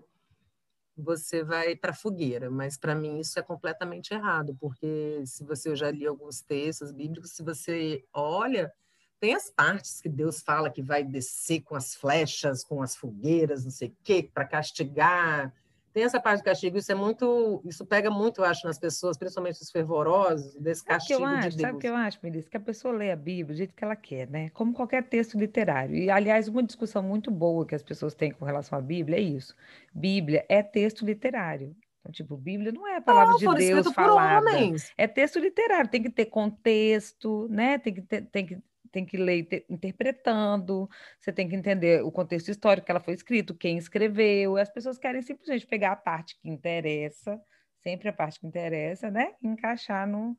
você 0.97 1.43
vai 1.43 1.75
para 1.75 1.91
a 1.91 1.95
fogueira. 1.95 2.49
Mas 2.49 2.77
para 2.77 2.95
mim 2.95 3.19
isso 3.19 3.39
é 3.39 3.41
completamente 3.41 4.13
errado, 4.13 4.55
porque 4.59 5.23
se 5.25 5.43
você 5.43 5.69
eu 5.69 5.75
já 5.75 5.91
li 5.91 6.05
alguns 6.05 6.41
textos 6.41 6.91
bíblicos, 6.91 7.31
se 7.31 7.43
você 7.43 8.03
olha 8.11 8.71
tem 9.19 9.33
as 9.33 9.49
partes 9.49 10.01
que 10.01 10.09
Deus 10.09 10.41
fala 10.41 10.69
que 10.69 10.81
vai 10.81 11.03
descer 11.03 11.61
com 11.61 11.75
as 11.75 11.95
flechas, 11.95 12.63
com 12.63 12.81
as 12.81 12.95
fogueiras, 12.95 13.63
não 13.63 13.71
sei 13.71 13.89
o 13.89 13.95
quê, 14.03 14.29
para 14.33 14.45
castigar. 14.45 15.53
Tem 15.93 16.03
essa 16.03 16.19
parte 16.19 16.41
do 16.41 16.45
castigo, 16.45 16.77
isso 16.77 16.91
é 16.91 16.95
muito, 16.95 17.59
isso 17.65 17.83
pega 17.83 18.11
muito, 18.11 18.41
eu 18.41 18.45
acho, 18.45 18.67
nas 18.67 18.77
pessoas, 18.77 19.17
principalmente 19.17 19.59
os 19.59 19.71
fervorosos, 19.71 20.53
desse 20.53 20.81
sabe 20.81 20.89
castigo 20.89 21.25
acho, 21.25 21.49
de 21.49 21.57
Deus. 21.57 21.61
Sabe 21.61 21.77
o 21.77 21.79
que 21.79 21.87
eu 21.87 21.95
acho, 21.95 22.19
Melissa? 22.21 22.49
Que 22.49 22.57
a 22.57 22.59
pessoa 22.59 22.93
lê 22.93 23.11
a 23.11 23.15
Bíblia 23.15 23.55
do 23.55 23.57
jeito 23.57 23.73
que 23.73 23.83
ela 23.83 23.95
quer, 23.95 24.29
né? 24.29 24.49
Como 24.49 24.73
qualquer 24.73 25.03
texto 25.09 25.39
literário. 25.39 25.95
E, 25.95 26.07
aliás, 26.11 26.47
uma 26.47 26.61
discussão 26.61 27.01
muito 27.01 27.31
boa 27.31 27.65
que 27.65 27.73
as 27.73 27.81
pessoas 27.81 28.13
têm 28.13 28.31
com 28.31 28.45
relação 28.45 28.77
à 28.77 28.81
Bíblia 28.81 29.17
é 29.17 29.21
isso. 29.21 29.55
Bíblia 29.91 30.45
é 30.47 30.61
texto 30.61 31.03
literário. 31.03 31.75
Então, 31.99 32.11
tipo, 32.11 32.37
Bíblia 32.37 32.71
não 32.71 32.87
é 32.87 32.97
a 32.97 33.01
palavra 33.01 33.35
não, 33.41 33.55
de 33.55 33.65
Deus 33.65 33.91
falada. 33.91 34.51
É 34.95 35.07
texto 35.07 35.39
literário, 35.39 35.89
tem 35.89 36.03
que 36.03 36.11
ter 36.11 36.25
contexto, 36.25 37.47
né? 37.49 37.79
Tem 37.79 37.93
que 37.95 38.01
ter, 38.03 38.21
tem 38.27 38.45
que 38.45 38.61
tem 38.97 39.05
que 39.05 39.17
ler 39.17 39.47
interpretando, 39.69 40.89
você 41.19 41.31
tem 41.31 41.47
que 41.47 41.55
entender 41.55 42.03
o 42.03 42.11
contexto 42.11 42.49
histórico 42.49 42.85
que 42.85 42.91
ela 42.91 42.99
foi 42.99 43.13
escrito, 43.13 43.53
quem 43.53 43.77
escreveu. 43.77 44.57
As 44.57 44.71
pessoas 44.71 44.97
querem 44.97 45.21
simplesmente 45.21 45.67
pegar 45.67 45.91
a 45.91 45.95
parte 45.95 46.35
que 46.41 46.49
interessa, 46.49 47.39
sempre 47.83 48.09
a 48.09 48.13
parte 48.13 48.39
que 48.39 48.47
interessa, 48.47 49.11
né? 49.11 49.33
E 49.39 49.47
encaixar 49.47 50.07
no, 50.07 50.35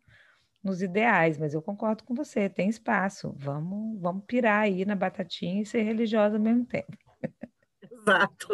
nos 0.63 0.83
ideais. 0.83 1.39
Mas 1.39 1.55
eu 1.55 1.63
concordo 1.63 2.03
com 2.03 2.15
você, 2.15 2.49
tem 2.49 2.69
espaço. 2.69 3.33
Vamos, 3.37 4.01
vamos 4.01 4.25
pirar 4.27 4.63
aí 4.63 4.85
na 4.85 4.97
batatinha 4.97 5.63
e 5.63 5.67
ser 5.67 5.83
religiosa 5.83 6.37
ao 6.37 6.43
mesmo 6.43 6.67
tempo. 6.67 6.99
Exato. 7.81 8.49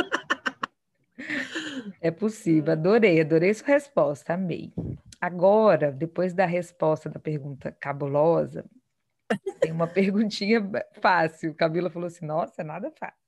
É 2.01 2.11
possível, 2.11 2.73
adorei, 2.73 3.21
adorei 3.21 3.55
sua 3.55 3.69
resposta, 3.69 4.35
amei. 4.35 4.73
Agora, 5.19 5.90
depois 5.90 6.35
da 6.35 6.45
resposta 6.45 7.09
da 7.09 7.19
pergunta 7.19 7.73
cabulosa, 7.73 8.67
tem 9.61 9.73
uma 9.73 9.87
perguntinha 9.87 10.61
fácil. 11.01 11.55
Camila 11.55 11.91
falou 11.91 12.07
assim: 12.07 12.27
nossa, 12.27 12.63
nada 12.63 12.91
fácil. 12.91 13.25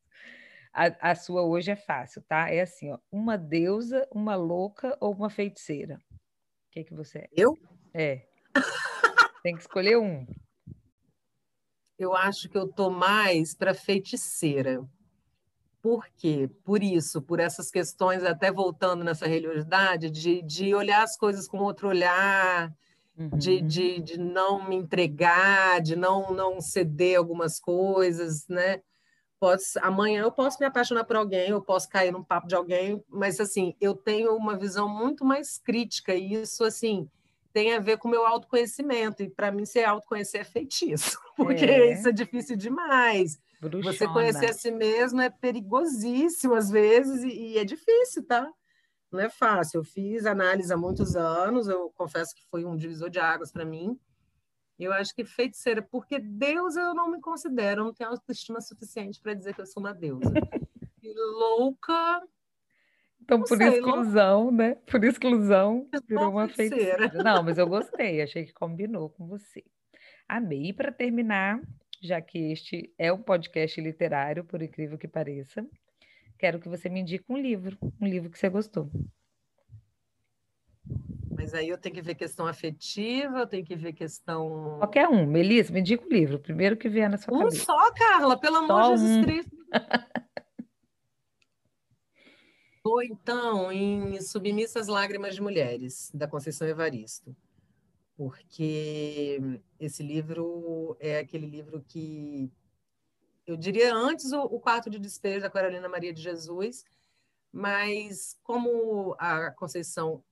A, 0.72 1.10
a, 1.10 1.14
sua 1.14 1.42
hoje 1.42 1.70
é 1.70 1.76
fácil, 1.76 2.22
tá? 2.28 2.50
É 2.50 2.60
assim, 2.60 2.92
ó, 2.92 2.98
uma 3.10 3.38
deusa, 3.38 4.06
uma 4.12 4.36
louca 4.36 4.96
ou 5.00 5.14
uma 5.14 5.30
feiticeira? 5.30 5.98
O 6.10 6.70
que, 6.70 6.84
que 6.84 6.94
você 6.94 7.20
é? 7.20 7.28
Eu? 7.32 7.56
É. 7.94 8.26
Tem 9.42 9.54
que 9.54 9.62
escolher 9.62 9.96
um. 9.96 10.26
Eu 11.98 12.14
acho 12.14 12.50
que 12.50 12.58
eu 12.58 12.68
tô 12.68 12.90
mais 12.90 13.54
para 13.54 13.72
feiticeira. 13.72 14.84
Por 15.80 16.06
quê? 16.16 16.50
Por 16.62 16.82
isso, 16.82 17.22
por 17.22 17.40
essas 17.40 17.70
questões, 17.70 18.22
até 18.22 18.52
voltando 18.52 19.02
nessa 19.02 19.26
religiosidade, 19.26 20.10
de, 20.10 20.42
de 20.42 20.74
olhar 20.74 21.02
as 21.02 21.16
coisas 21.16 21.48
com 21.48 21.58
outro 21.58 21.88
olhar, 21.88 22.70
uhum. 23.18 23.30
de, 23.30 23.60
de, 23.60 24.00
de 24.00 24.18
não 24.18 24.68
me 24.68 24.76
entregar, 24.76 25.80
de 25.80 25.96
não, 25.96 26.32
não 26.32 26.60
ceder 26.60 27.18
algumas 27.18 27.58
coisas, 27.58 28.46
né? 28.48 28.80
Posso, 29.38 29.78
amanhã 29.82 30.22
eu 30.22 30.32
posso 30.32 30.58
me 30.58 30.66
apaixonar 30.66 31.04
por 31.04 31.16
alguém, 31.16 31.50
eu 31.50 31.60
posso 31.60 31.88
cair 31.88 32.10
num 32.10 32.24
papo 32.24 32.48
de 32.48 32.54
alguém, 32.54 33.02
mas 33.08 33.38
assim, 33.38 33.74
eu 33.80 33.94
tenho 33.94 34.34
uma 34.34 34.56
visão 34.56 34.88
muito 34.88 35.24
mais 35.24 35.58
crítica 35.58 36.14
e 36.14 36.32
isso 36.34 36.64
assim 36.64 37.08
tem 37.52 37.72
a 37.72 37.80
ver 37.80 37.96
com 37.96 38.06
o 38.06 38.10
meu 38.10 38.26
autoconhecimento 38.26 39.22
e 39.22 39.30
para 39.30 39.50
mim 39.50 39.64
ser 39.64 39.84
autoconhecer 39.84 40.42
é 40.42 40.44
feitiço, 40.44 41.18
porque 41.36 41.64
é. 41.64 41.92
isso 41.92 42.06
é 42.08 42.12
difícil 42.12 42.54
demais. 42.54 43.38
Bruxona. 43.58 43.94
Você 43.94 44.06
conhecer 44.06 44.50
a 44.50 44.52
si 44.52 44.70
mesmo 44.70 45.22
é 45.22 45.30
perigosíssimo 45.30 46.54
às 46.54 46.70
vezes 46.70 47.22
e, 47.22 47.28
e 47.28 47.58
é 47.58 47.64
difícil, 47.64 48.26
tá? 48.26 48.46
Não 49.16 49.24
é 49.24 49.30
fácil. 49.30 49.80
Eu 49.80 49.84
fiz 49.84 50.26
análise 50.26 50.72
há 50.72 50.76
muitos 50.76 51.16
anos, 51.16 51.68
eu 51.68 51.90
confesso 51.96 52.34
que 52.34 52.44
foi 52.50 52.64
um 52.64 52.76
divisor 52.76 53.10
de 53.10 53.18
águas 53.18 53.50
para 53.50 53.64
mim. 53.64 53.98
Eu 54.78 54.92
acho 54.92 55.14
que 55.14 55.24
feiticeira, 55.24 55.80
porque 55.82 56.18
Deus 56.18 56.76
eu 56.76 56.94
não 56.94 57.10
me 57.10 57.20
considero, 57.20 57.80
eu 57.80 57.84
não 57.86 57.94
tenho 57.94 58.10
autoestima 58.10 58.60
suficiente 58.60 59.20
para 59.20 59.32
dizer 59.34 59.54
que 59.54 59.60
eu 59.62 59.66
sou 59.66 59.82
uma 59.82 59.94
deusa. 59.94 60.30
E 61.02 61.14
louca. 61.14 62.20
Então, 63.20 63.40
por 63.40 63.56
sei, 63.56 63.68
exclusão, 63.68 64.42
louca. 64.44 64.56
né? 64.56 64.74
Por 64.74 65.04
exclusão, 65.04 65.88
virou 66.08 66.30
uma 66.30 66.48
feiticeira. 66.48 66.98
feiticeira. 66.98 67.22
Não, 67.22 67.44
mas 67.44 67.58
eu 67.58 67.68
gostei, 67.68 68.20
achei 68.20 68.44
que 68.44 68.52
combinou 68.52 69.10
com 69.10 69.24
você. 69.28 69.62
Amei. 70.28 70.70
E 70.70 70.72
para 70.72 70.90
terminar, 70.90 71.60
já 72.02 72.20
que 72.20 72.50
este 72.50 72.92
é 72.98 73.12
um 73.12 73.22
podcast 73.22 73.80
literário, 73.80 74.44
por 74.44 74.60
incrível 74.60 74.98
que 74.98 75.06
pareça, 75.06 75.64
quero 76.38 76.60
que 76.60 76.68
você 76.68 76.88
me 76.88 77.00
indique 77.00 77.24
um 77.28 77.36
livro, 77.36 77.76
um 78.00 78.06
livro 78.06 78.30
que 78.30 78.38
você 78.38 78.48
gostou. 78.48 78.90
Mas 81.30 81.52
aí 81.54 81.68
eu 81.68 81.78
tenho 81.78 81.94
que 81.94 82.02
ver 82.02 82.14
questão 82.14 82.46
afetiva, 82.46 83.40
eu 83.40 83.46
tenho 83.46 83.64
que 83.64 83.76
ver 83.76 83.92
questão. 83.92 84.76
Qualquer 84.78 85.08
um. 85.08 85.26
Melissa, 85.26 85.72
me 85.72 85.80
indica 85.80 86.04
o 86.04 86.08
livro, 86.08 86.38
primeiro 86.38 86.76
que 86.76 86.88
vier 86.88 87.10
na 87.10 87.18
sua 87.18 87.34
um 87.34 87.38
cabeça. 87.40 87.62
Um 87.62 87.64
só, 87.64 87.92
Carla, 87.92 88.38
pelo 88.38 88.56
amor 88.56 88.82
de 88.82 88.88
Jesus 89.00 89.16
um. 89.16 89.22
Cristo. 89.22 89.56
Ou 92.84 93.02
então 93.02 93.72
em 93.72 94.20
Submissas 94.22 94.86
Lágrimas 94.86 95.34
de 95.34 95.42
Mulheres, 95.42 96.10
da 96.14 96.28
Conceição 96.28 96.68
Evaristo 96.68 97.36
porque 98.16 99.38
esse 99.78 100.02
livro 100.02 100.96
é 100.98 101.18
aquele 101.18 101.46
livro 101.46 101.84
que 101.86 102.50
eu 103.46 103.56
diria 103.56 103.94
antes 103.94 104.32
o, 104.32 104.42
o 104.42 104.60
quarto 104.60 104.90
de 104.90 104.98
despejo 104.98 105.42
da 105.42 105.50
Carolina 105.50 105.88
Maria 105.88 106.12
de 106.12 106.20
Jesus, 106.20 106.84
mas 107.52 108.36
como 108.42 109.14
a 109.18 109.50
Conceição 109.52 110.22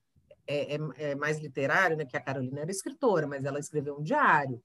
é, 0.46 0.74
é, 0.74 0.78
é 0.98 1.14
mais 1.14 1.38
literária, 1.38 1.96
né, 1.96 2.04
que 2.04 2.16
a 2.16 2.20
Carolina 2.20 2.60
era 2.60 2.70
escritora, 2.70 3.26
mas 3.26 3.44
ela 3.44 3.58
escreveu 3.58 3.98
um 3.98 4.02
diário. 4.02 4.62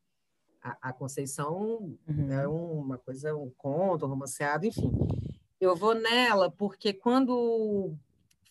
A, 0.61 0.89
a 0.89 0.93
Conceição 0.93 1.97
uhum. 2.07 2.31
é 2.31 2.47
uma 2.47 2.97
coisa, 2.97 3.35
um 3.35 3.49
conto, 3.51 4.05
um 4.05 4.09
romanceado, 4.09 4.65
enfim. 4.65 4.91
Eu 5.59 5.75
vou 5.75 5.93
nela 5.93 6.51
porque 6.51 6.91
quando 6.91 7.95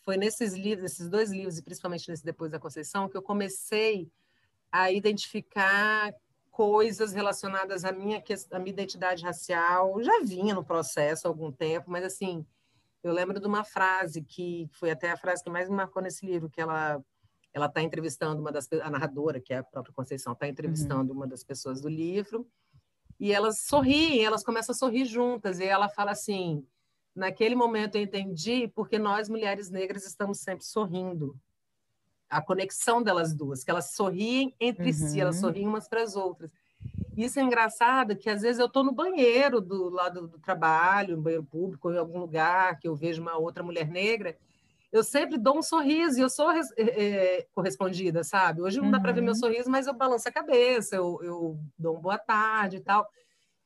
foi 0.02 0.16
nesses 0.16 0.54
livros, 0.54 0.82
nesses 0.84 1.08
dois 1.08 1.30
livros, 1.30 1.58
e 1.58 1.62
principalmente 1.62 2.08
nesse 2.08 2.24
Depois 2.24 2.50
da 2.50 2.58
Conceição, 2.58 3.08
que 3.08 3.16
eu 3.16 3.22
comecei 3.22 4.10
a 4.72 4.90
identificar 4.90 6.14
coisas 6.58 7.12
relacionadas 7.12 7.84
à 7.84 7.92
minha, 7.92 8.20
à 8.50 8.58
minha 8.58 8.72
identidade 8.72 9.22
racial. 9.22 10.02
Já 10.02 10.24
vinha 10.24 10.52
no 10.52 10.64
processo 10.64 11.24
há 11.24 11.30
algum 11.30 11.52
tempo, 11.52 11.88
mas 11.88 12.02
assim, 12.02 12.44
eu 13.00 13.12
lembro 13.12 13.38
de 13.38 13.46
uma 13.46 13.62
frase 13.62 14.22
que 14.22 14.68
foi 14.72 14.90
até 14.90 15.12
a 15.12 15.16
frase 15.16 15.44
que 15.44 15.48
mais 15.48 15.68
me 15.68 15.76
marcou 15.76 16.02
nesse 16.02 16.26
livro, 16.26 16.50
que 16.50 16.60
ela 16.60 17.00
ela 17.54 17.66
está 17.66 17.80
entrevistando 17.80 18.40
uma 18.40 18.50
das 18.50 18.68
a 18.72 18.90
narradora, 18.90 19.40
que 19.40 19.54
é 19.54 19.58
a 19.58 19.62
própria 19.62 19.94
Conceição, 19.94 20.32
está 20.32 20.48
entrevistando 20.48 21.12
uhum. 21.12 21.18
uma 21.18 21.28
das 21.28 21.44
pessoas 21.44 21.80
do 21.80 21.88
livro, 21.88 22.44
e 23.20 23.32
elas 23.32 23.60
sorriem, 23.60 24.24
elas 24.24 24.42
começam 24.42 24.72
a 24.72 24.76
sorrir 24.76 25.04
juntas, 25.04 25.60
e 25.60 25.64
ela 25.64 25.88
fala 25.88 26.10
assim: 26.10 26.66
naquele 27.14 27.54
momento 27.54 27.94
eu 27.94 28.02
entendi 28.02 28.66
porque 28.66 28.98
nós 28.98 29.28
mulheres 29.28 29.70
negras 29.70 30.04
estamos 30.04 30.40
sempre 30.40 30.64
sorrindo 30.64 31.38
a 32.28 32.40
conexão 32.42 33.02
delas 33.02 33.34
duas, 33.34 33.64
que 33.64 33.70
elas 33.70 33.92
sorriem 33.92 34.54
entre 34.60 34.86
uhum. 34.86 34.92
si, 34.92 35.20
elas 35.20 35.36
uhum. 35.36 35.40
sorriem 35.42 35.66
umas 35.66 35.88
para 35.88 36.02
as 36.02 36.16
outras. 36.16 36.50
Isso 37.16 37.40
é 37.40 37.42
engraçado, 37.42 38.14
que 38.14 38.30
às 38.30 38.42
vezes 38.42 38.60
eu 38.60 38.66
estou 38.66 38.84
no 38.84 38.92
banheiro 38.92 39.60
do 39.60 39.88
lado 39.88 40.28
do 40.28 40.38
trabalho, 40.38 41.16
no 41.16 41.22
banheiro 41.22 41.44
público, 41.44 41.90
em 41.90 41.98
algum 41.98 42.18
lugar 42.18 42.78
que 42.78 42.86
eu 42.86 42.94
vejo 42.94 43.20
uma 43.20 43.36
outra 43.36 43.62
mulher 43.62 43.88
negra, 43.88 44.36
eu 44.90 45.02
sempre 45.02 45.36
dou 45.36 45.58
um 45.58 45.62
sorriso 45.62 46.18
e 46.18 46.22
eu 46.22 46.30
sou 46.30 46.50
é, 46.50 47.46
correspondida, 47.52 48.24
sabe? 48.24 48.62
Hoje 48.62 48.80
não 48.80 48.90
dá 48.90 48.98
para 48.98 49.12
ver 49.12 49.20
meu 49.20 49.32
uhum. 49.32 49.38
sorriso, 49.38 49.70
mas 49.70 49.86
eu 49.86 49.92
balanço 49.92 50.28
a 50.28 50.32
cabeça, 50.32 50.96
eu, 50.96 51.18
eu 51.22 51.58
dou 51.78 51.96
um 51.96 52.00
boa 52.00 52.18
tarde 52.18 52.76
e 52.76 52.80
tal. 52.80 53.06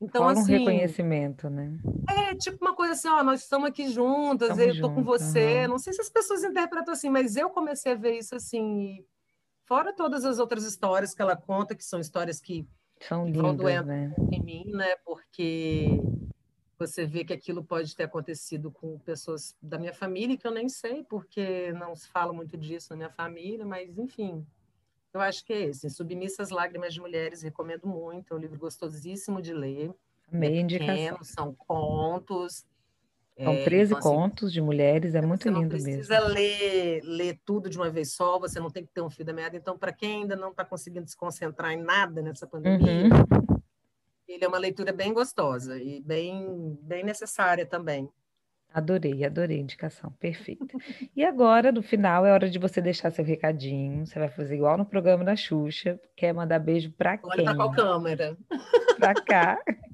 Então, 0.03 0.23
Fora 0.23 0.41
assim, 0.41 0.57
um 0.57 0.59
reconhecimento, 0.59 1.49
né? 1.49 1.79
É, 2.11 2.35
tipo 2.35 2.59
uma 2.61 2.75
coisa 2.75 2.95
assim, 2.95 3.09
ó, 3.09 3.23
nós 3.23 3.43
estamos 3.43 3.69
aqui 3.69 3.89
juntas, 3.89 4.51
estamos 4.51 4.67
eu 4.67 4.75
estou 4.75 4.93
com 4.93 5.05
você. 5.05 5.63
Uhum. 5.63 5.69
Não 5.69 5.79
sei 5.79 5.93
se 5.93 6.01
as 6.01 6.11
pessoas 6.11 6.43
interpretam 6.43 6.93
assim, 6.93 7.09
mas 7.09 7.37
eu 7.37 7.49
comecei 7.51 7.93
a 7.93 7.95
ver 7.95 8.19
isso 8.19 8.35
assim. 8.35 9.05
Fora 9.65 9.93
todas 9.93 10.25
as 10.25 10.41
outras 10.41 10.65
histórias 10.65 11.15
que 11.15 11.23
ela 11.23 11.37
conta, 11.37 11.77
que 11.77 11.85
são 11.85 12.01
histórias 12.01 12.41
que, 12.41 12.67
são 12.99 13.27
lindas, 13.27 13.57
doendo 13.57 13.87
né? 13.87 14.13
em 14.33 14.43
mim, 14.43 14.65
né? 14.73 14.97
Porque 15.05 16.01
você 16.77 17.07
vê 17.07 17.25
que 17.25 17.33
aquilo 17.33 17.63
pode 17.63 17.95
ter 17.95 18.03
acontecido 18.03 18.73
com 18.73 18.99
pessoas 18.99 19.57
da 19.63 19.79
minha 19.79 19.95
família, 19.95 20.37
que 20.37 20.47
eu 20.47 20.51
nem 20.51 20.69
sei, 20.69 21.05
porque 21.05 21.73
não 21.75 21.95
se 21.95 22.09
fala 22.09 22.33
muito 22.33 22.57
disso 22.57 22.89
na 22.91 22.97
minha 22.97 23.11
família, 23.11 23.65
mas 23.65 23.97
enfim, 23.97 24.45
eu 25.13 25.21
acho 25.21 25.45
que 25.45 25.53
é 25.53 25.63
esse. 25.63 25.91
Submissas 25.91 26.51
Lágrimas 26.51 26.95
de 26.95 27.01
Mulheres, 27.01 27.43
recomendo 27.43 27.87
muito. 27.87 28.33
É 28.33 28.37
um 28.37 28.41
livro 28.41 28.59
gostosíssimo 28.59 29.43
de 29.43 29.53
ler. 29.53 29.93
Meia 30.31 30.57
é 30.57 30.61
indicação. 30.61 31.23
São 31.23 31.55
contos. 31.55 32.65
São 33.37 33.65
13 33.65 33.75
é, 33.75 33.85
então, 33.85 33.99
assim, 33.99 34.09
contos 34.09 34.53
de 34.53 34.61
mulheres, 34.61 35.15
é 35.15 35.23
muito 35.23 35.49
lindo 35.49 35.75
mesmo. 35.75 35.79
Você 35.79 35.97
precisa 35.97 36.21
ler, 36.21 37.01
ler 37.03 37.41
tudo 37.45 37.69
de 37.69 37.79
uma 37.79 37.91
vez 37.91 38.13
só, 38.13 38.39
você 38.39 38.61
não 38.61 38.71
tem 38.71 38.85
que 38.85 38.93
ter 38.93 39.01
um 39.01 39.11
fio 39.11 39.25
da 39.25 39.33
meada. 39.33 39.57
Então, 39.57 39.77
para 39.79 39.93
quem 39.93 40.23
ainda 40.23 40.37
não 40.37 40.51
está 40.51 40.65
conseguindo 40.65 41.09
se 41.09 41.17
concentrar 41.17 41.73
em 41.73 41.83
nada 41.83 42.21
nessa 42.21 42.47
pandemia, 42.47 43.05
uhum. 43.05 43.61
ele 44.29 44.45
é 44.45 44.49
uma 44.49 44.59
leitura 44.59 44.93
bem 44.93 45.13
gostosa 45.13 45.79
e 45.79 46.01
bem, 46.01 46.79
bem 46.83 47.03
necessária 47.03 47.65
também. 47.65 48.09
Adorei, 48.75 49.25
adorei 49.25 49.59
a 49.59 49.61
indicação, 49.61 50.11
perfeita. 50.13 50.77
E 51.15 51.25
agora, 51.25 51.71
no 51.71 51.83
final, 51.83 52.25
é 52.25 52.33
hora 52.33 52.49
de 52.49 52.59
você 52.59 52.81
deixar 52.81 53.11
seu 53.11 53.25
recadinho. 53.25 54.07
Você 54.07 54.19
vai 54.19 54.29
fazer 54.29 54.57
igual 54.57 54.79
no 54.79 54.87
programa 54.87 55.25
da 55.25 55.37
Xuxa. 55.37 56.01
Quer 56.17 56.33
mandar 56.33 56.59
beijo 56.59 56.91
para 56.93 57.19
quem? 57.19 57.31
Olha 57.31 57.45
para 57.45 57.55
qual 57.55 57.71
câmera? 57.73 58.37
Para 58.99 59.15
cá. 59.15 59.59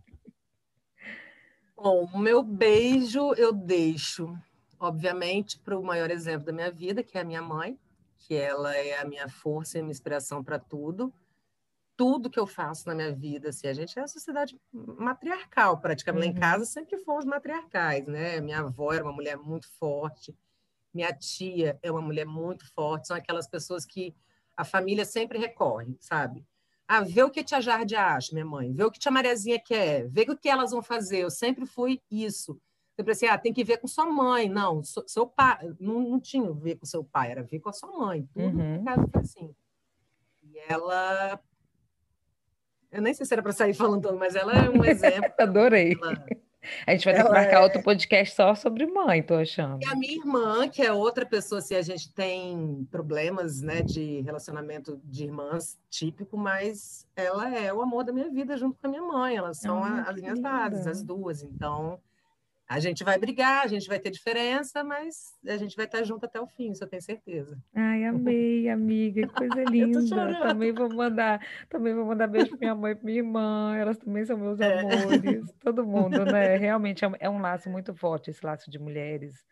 Bom, 1.77 2.09
o 2.13 2.19
meu 2.19 2.43
beijo 2.43 3.35
eu 3.35 3.53
deixo, 3.53 4.37
obviamente, 4.79 5.59
para 5.59 5.79
o 5.79 5.83
maior 5.83 6.11
exemplo 6.11 6.47
da 6.47 6.53
minha 6.53 6.71
vida, 6.71 7.03
que 7.03 7.17
é 7.17 7.21
a 7.21 7.25
minha 7.25 7.43
mãe, 7.43 7.79
que 8.19 8.35
ela 8.35 8.77
é 8.77 8.99
a 8.99 9.05
minha 9.05 9.29
força 9.29 9.79
e 9.79 9.83
minha 9.83 9.93
inspiração 9.93 10.43
para 10.43 10.59
tudo 10.59 11.13
tudo 11.99 12.31
que 12.31 12.39
eu 12.39 12.47
faço 12.47 12.87
na 12.87 12.95
minha 12.95 13.13
vida, 13.13 13.49
assim, 13.49 13.67
a 13.67 13.73
gente 13.73 13.99
é 13.99 14.03
a 14.03 14.07
sociedade 14.07 14.57
matriarcal, 14.73 15.79
praticamente. 15.79 16.29
Uhum. 16.29 16.33
Em 16.37 16.41
casa 16.41 16.65
sempre 16.65 16.97
fomos 16.99 17.25
matriarcais, 17.25 18.07
né? 18.07 18.41
Minha 18.41 18.61
avó 18.61 18.93
era 18.93 19.03
uma 19.03 19.13
mulher 19.13 19.37
muito 19.37 19.69
forte, 19.81 20.33
minha 20.95 21.13
tia 21.13 21.77
é 21.83 21.91
uma 21.91 22.01
mulher 22.01 22.25
muito 22.25 22.65
forte, 22.73 23.09
são 23.09 23.17
aquelas 23.17 23.49
pessoas 23.49 23.85
que 23.85 24.15
a 24.57 24.65
família 24.65 25.05
sempre 25.05 25.41
recorre, 25.41 25.97
sabe? 25.99 26.47
Ah, 26.87 27.01
vê 27.01 27.25
o 27.25 27.31
que 27.31 27.41
a 27.41 27.45
tia 27.45 27.61
Jardim 27.61 27.97
acha, 27.97 28.33
minha 28.33 28.47
mãe, 28.47 28.73
vê 28.73 28.85
o 28.85 28.93
que 28.93 28.99
a 28.99 29.01
tia 29.01 29.11
Mariazinha 29.11 29.59
quer, 29.59 30.09
vê 30.09 30.23
o 30.23 30.37
que 30.37 30.49
elas 30.49 30.71
vão 30.71 30.83
fazer. 30.83 31.19
Eu 31.19 31.31
sempre 31.31 31.67
fui 31.67 32.01
isso. 32.09 32.61
Sempre 32.97 33.13
assim, 33.13 33.27
ah, 33.27 33.37
tem 33.37 33.53
que 33.53 33.65
ver 33.65 33.79
com 33.79 33.89
sua 33.89 34.07
mãe. 34.07 34.49
Não, 34.49 34.83
seu 34.85 35.27
pai, 35.27 35.69
não, 35.81 36.01
não 36.01 36.21
tinha 36.21 36.51
ver 36.53 36.77
com 36.77 36.87
seu 36.87 37.03
pai, 37.03 37.33
era 37.33 37.43
ver 37.43 37.59
com 37.59 37.69
a 37.69 37.73
sua 37.73 37.91
mãe. 37.91 38.25
Tudo 38.33 38.57
uhum. 38.57 38.85
casa 38.85 39.09
foi 39.13 39.21
assim. 39.21 39.55
E 40.45 40.59
ela 40.69 41.41
eu 42.91 43.03
nem 43.03 43.15
sei 43.15 43.27
se 43.27 43.33
era 43.33 43.43
para 43.43 43.53
sair 43.53 43.75
falando 43.75 44.17
mas 44.17 44.35
ela 44.35 44.53
é 44.53 44.71
um 44.71 44.83
exemplo. 44.85 45.33
Adorei. 45.39 45.97
Ela... 46.01 46.25
A 46.87 46.93
gente 46.93 47.05
vai 47.05 47.15
ter 47.15 47.25
que 47.25 47.31
marcar 47.31 47.61
é... 47.61 47.61
outro 47.61 47.83
podcast 47.83 48.35
só 48.35 48.55
sobre 48.55 48.87
mãe, 48.87 49.23
tô 49.23 49.35
achando. 49.35 49.83
E 49.83 49.87
a 49.87 49.95
minha 49.95 50.15
irmã, 50.15 50.69
que 50.69 50.83
é 50.83 50.93
outra 50.93 51.25
pessoa, 51.25 51.61
se 51.61 51.75
assim, 51.75 51.93
a 51.93 51.97
gente 51.97 52.13
tem 52.13 52.87
problemas 52.91 53.63
né, 53.63 53.83
de 53.83 54.21
relacionamento 54.23 55.01
de 55.05 55.25
irmãs 55.25 55.79
típico, 55.89 56.37
mas 56.37 57.07
ela 57.17 57.55
é 57.57 57.73
o 57.73 57.81
amor 57.81 58.05
da 58.05 58.13
minha 58.13 58.31
vida 58.31 58.57
junto 58.57 58.79
com 58.79 58.87
a 58.87 58.91
minha 58.91 59.03
mãe. 59.03 59.37
Elas 59.37 59.59
são 59.59 59.83
ah, 59.83 60.03
as 60.03 60.17
minhas 60.17 60.41
bases, 60.41 60.87
as 60.87 61.03
duas. 61.03 61.43
Então, 61.43 61.99
a 62.69 62.79
gente 62.81 63.03
vai 63.03 63.19
brigar, 63.19 63.65
a 63.65 63.67
gente 63.67 63.89
vai 63.89 63.99
ter 63.99 64.11
diferença, 64.11 64.85
mas 64.85 65.33
a 65.47 65.57
gente 65.57 65.75
vai 65.75 65.87
estar 65.87 66.03
junto 66.03 66.27
até 66.27 66.39
o 66.39 66.47
fim, 66.47 66.71
isso 66.71 66.85
eu 66.85 66.89
tenho 66.89 67.01
certeza. 67.01 67.59
Ai, 67.75 68.05
amei, 68.05 68.69
amiga, 68.69 69.27
que 69.27 69.33
coisa 69.33 69.65
linda. 69.73 70.39
também 70.41 70.73
vou 70.73 70.93
mandar, 70.93 71.41
também 71.71 71.95
vou 71.95 72.05
mandar 72.05 72.27
beijo 72.27 72.51
para 72.51 72.59
minha 72.59 72.75
mãe 72.75 72.93
e 72.93 72.95
para 72.95 73.05
minha 73.07 73.19
irmã, 73.19 73.75
elas 73.75 73.97
também 73.97 74.23
são 74.27 74.37
meus 74.37 74.61
é. 74.61 74.81
amores, 74.81 75.51
todo 75.65 75.87
mundo, 75.87 76.27
né? 76.27 76.59
Realmente 76.59 77.07
é, 77.07 77.11
é 77.21 77.31
um 77.31 77.41
laço 77.41 77.71
muito 77.71 77.95
forte 77.95 78.31
esse 78.31 78.45
laço 78.45 78.71
de 78.71 78.79
mulheres 78.79 79.47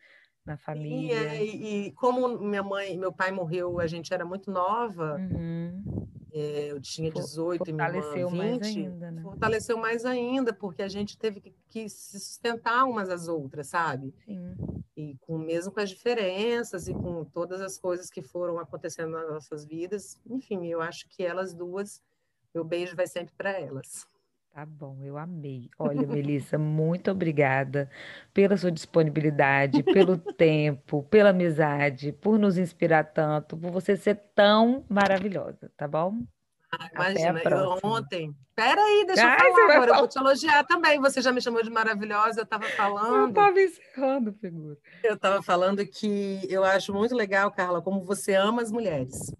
na 0.45 0.59
família. 0.59 1.43
E, 1.43 1.57
e, 1.57 1.87
e 1.87 1.93
como 1.93 2.39
minha 2.39 2.63
mãe, 2.63 2.99
meu 2.99 3.13
pai 3.13 3.33
morreu, 3.33 3.81
a 3.81 3.87
gente 3.87 4.13
era 4.13 4.27
muito 4.27 4.51
nova. 4.51 5.17
Uhum. 5.17 6.07
É, 6.39 6.71
eu 6.71 6.79
tinha 6.79 7.11
18 7.11 7.67
e 7.67 7.73
minha 7.73 7.89
irmã 7.89 8.13
20. 8.13 8.37
Mais 8.37 8.63
ainda, 8.67 9.11
né? 9.11 9.23
Fortaleceu 9.23 9.79
mais 9.79 10.05
ainda, 10.05 10.53
porque 10.53 10.83
a 10.83 10.89
gente 10.89 11.17
teve 11.17 11.41
que, 11.41 11.55
que, 11.67 11.89
se 11.89 12.21
sustentar 12.21 12.85
umas 12.85 13.09
às 13.09 13.27
outras, 13.27 13.69
sabe? 13.69 14.15
Sim. 14.27 14.55
E 14.95 15.17
com, 15.23 15.39
mesmo 15.39 15.73
com 15.73 15.81
as 15.81 15.89
diferenças 15.89 16.89
e 16.89 16.93
com 16.93 17.25
todas 17.25 17.63
as 17.63 17.79
coisas 17.79 18.11
que 18.11 18.21
foram 18.21 18.59
acontecendo 18.59 19.13
nas 19.13 19.31
nossas 19.31 19.65
vidas. 19.65 20.21
Enfim, 20.27 20.67
eu 20.67 20.83
acho 20.83 21.09
que 21.09 21.25
elas 21.25 21.55
duas, 21.55 22.03
meu 22.55 22.65
beijo 22.65 22.95
vai 22.95 23.07
sempre 23.07 23.35
para 23.35 23.59
elas. 23.59 24.07
Tá 24.57 24.65
bom, 24.65 24.97
eu 25.05 25.19
amei. 25.19 25.69
Olha, 25.79 26.07
Melissa, 26.07 26.57
muito 26.57 27.11
obrigada 27.11 27.91
pela 28.33 28.57
sua 28.57 28.73
disponibilidade, 28.73 29.83
pelo 29.83 30.17
tempo, 30.35 31.03
pela 31.03 31.29
amizade, 31.29 32.11
por 32.11 32.39
nos 32.39 32.57
inspirar 32.57 33.05
tanto, 33.05 33.55
por 33.55 33.71
você 33.71 33.99
ser 33.99 34.15
tão 34.35 34.83
maravilhosa, 34.89 35.71
tá 35.77 35.87
bom? 35.87 36.23
Ah, 36.73 36.89
imagina, 36.95 37.43
eu 37.45 37.79
ontem. 37.85 38.35
Peraí, 38.55 39.05
deixa 39.07 39.27
Ai, 39.27 39.47
eu 39.47 39.53
falar 39.53 39.65
agora, 39.65 39.79
falar. 39.79 39.89
eu 39.89 39.97
vou 39.97 40.09
te 40.09 40.19
elogiar 40.19 40.65
também. 40.65 40.99
Você 41.03 41.21
já 41.21 41.31
me 41.31 41.43
chamou 41.43 41.63
de 41.63 41.69
maravilhosa, 41.69 42.41
eu 42.41 42.45
estava 42.45 42.67
falando. 42.71 43.25
Eu 43.25 43.29
estava 43.29 43.61
encerrando, 43.61 44.33
figura. 44.33 44.79
Eu 45.05 45.15
estava 45.17 45.43
falando 45.43 45.87
que 45.87 46.41
eu 46.49 46.65
acho 46.65 46.95
muito 46.95 47.15
legal, 47.15 47.51
Carla, 47.51 47.83
como 47.83 48.03
você 48.03 48.35
ama 48.35 48.63
as 48.63 48.73
mulheres. 48.73 49.35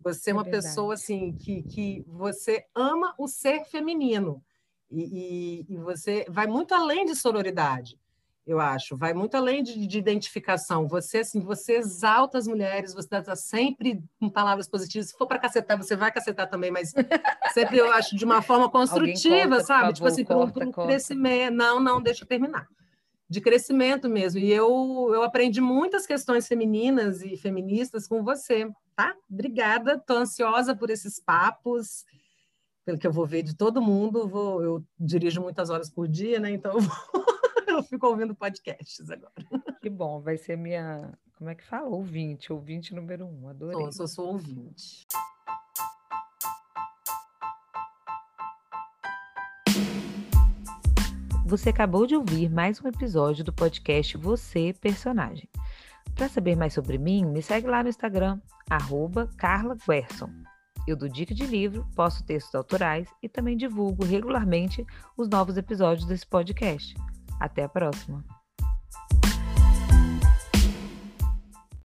Você 0.00 0.28
é, 0.28 0.32
é 0.32 0.34
uma 0.34 0.44
verdade. 0.44 0.66
pessoa 0.66 0.92
assim 0.92 1.32
que, 1.32 1.62
que 1.62 2.04
você 2.06 2.66
ama 2.74 3.14
o 3.16 3.26
ser 3.26 3.64
feminino. 3.64 4.44
E, 4.90 5.66
e, 5.68 5.74
e, 5.74 5.76
você 5.76 6.24
vai 6.28 6.46
muito 6.46 6.74
além 6.74 7.04
de 7.04 7.14
sororidade, 7.14 7.98
eu 8.46 8.58
acho, 8.58 8.96
vai 8.96 9.12
muito 9.12 9.36
além 9.36 9.62
de, 9.62 9.86
de 9.86 9.98
identificação. 9.98 10.88
Você 10.88 11.18
assim, 11.18 11.40
você 11.40 11.74
exalta 11.74 12.38
as 12.38 12.46
mulheres, 12.46 12.94
você 12.94 13.16
está 13.16 13.36
sempre 13.36 14.02
com 14.18 14.30
palavras 14.30 14.66
positivas. 14.66 15.08
Se 15.08 15.18
for 15.18 15.26
para 15.26 15.38
cacetar, 15.38 15.76
você 15.76 15.94
vai 15.94 16.10
cacetar 16.10 16.48
também, 16.48 16.70
mas 16.70 16.94
sempre 17.52 17.76
eu 17.76 17.92
acho 17.92 18.16
de 18.16 18.24
uma 18.24 18.40
forma 18.40 18.70
construtiva, 18.70 19.56
corta, 19.56 19.64
sabe? 19.64 19.92
Tipo 19.92 20.06
assim, 20.06 20.24
para 20.24 20.38
um 20.38 20.72
crescimento. 20.72 21.54
Não, 21.54 21.78
não, 21.78 22.00
deixa 22.00 22.24
eu 22.24 22.28
terminar. 22.28 22.66
De 23.28 23.42
crescimento 23.42 24.08
mesmo. 24.08 24.40
E 24.40 24.50
eu, 24.50 25.10
eu 25.12 25.22
aprendi 25.22 25.60
muitas 25.60 26.06
questões 26.06 26.48
femininas 26.48 27.20
e 27.20 27.36
feministas 27.36 28.08
com 28.08 28.24
você, 28.24 28.66
tá? 28.96 29.14
Obrigada, 29.30 29.96
estou 29.96 30.16
ansiosa 30.16 30.74
por 30.74 30.88
esses 30.88 31.20
papos 31.20 32.06
pelo 32.88 32.96
que 32.96 33.06
eu 33.06 33.12
vou 33.12 33.26
ver 33.26 33.42
de 33.42 33.54
todo 33.54 33.82
mundo, 33.82 34.26
vou, 34.26 34.62
eu 34.62 34.84
dirijo 34.98 35.42
muitas 35.42 35.68
horas 35.68 35.90
por 35.90 36.08
dia, 36.08 36.40
né? 36.40 36.52
Então 36.52 36.72
eu, 36.72 36.80
vou, 36.80 36.96
eu 37.68 37.82
fico 37.82 38.06
ouvindo 38.06 38.34
podcasts 38.34 39.10
agora. 39.10 39.34
Que 39.82 39.90
bom, 39.90 40.22
vai 40.22 40.38
ser 40.38 40.56
minha, 40.56 41.12
como 41.36 41.50
é 41.50 41.54
que 41.54 41.62
fala? 41.62 41.86
Ouvinte, 41.86 42.50
ouvinte 42.50 42.94
número 42.94 43.26
um, 43.26 43.46
adorei. 43.46 43.78
Sou, 43.78 43.92
sou, 43.92 44.08
sou 44.08 44.26
ouvinte. 44.28 45.06
Você 51.44 51.68
acabou 51.68 52.06
de 52.06 52.16
ouvir 52.16 52.48
mais 52.48 52.82
um 52.82 52.88
episódio 52.88 53.44
do 53.44 53.52
podcast 53.52 54.16
Você 54.16 54.74
Personagem. 54.80 55.50
Para 56.14 56.30
saber 56.30 56.56
mais 56.56 56.72
sobre 56.72 56.96
mim, 56.96 57.26
me 57.26 57.42
segue 57.42 57.66
lá 57.66 57.82
no 57.82 57.90
Instagram, 57.90 58.40
arroba 58.70 59.28
Carla 59.36 59.76
Guerson. 59.86 60.30
Eu 60.88 60.96
dou 60.96 61.06
dica 61.06 61.34
de 61.34 61.44
livro, 61.44 61.86
posto 61.94 62.24
textos 62.24 62.54
autorais 62.54 63.06
e 63.22 63.28
também 63.28 63.58
divulgo 63.58 64.06
regularmente 64.06 64.86
os 65.18 65.28
novos 65.28 65.58
episódios 65.58 66.06
desse 66.06 66.26
podcast. 66.26 66.94
Até 67.38 67.64
a 67.64 67.68
próxima! 67.68 68.24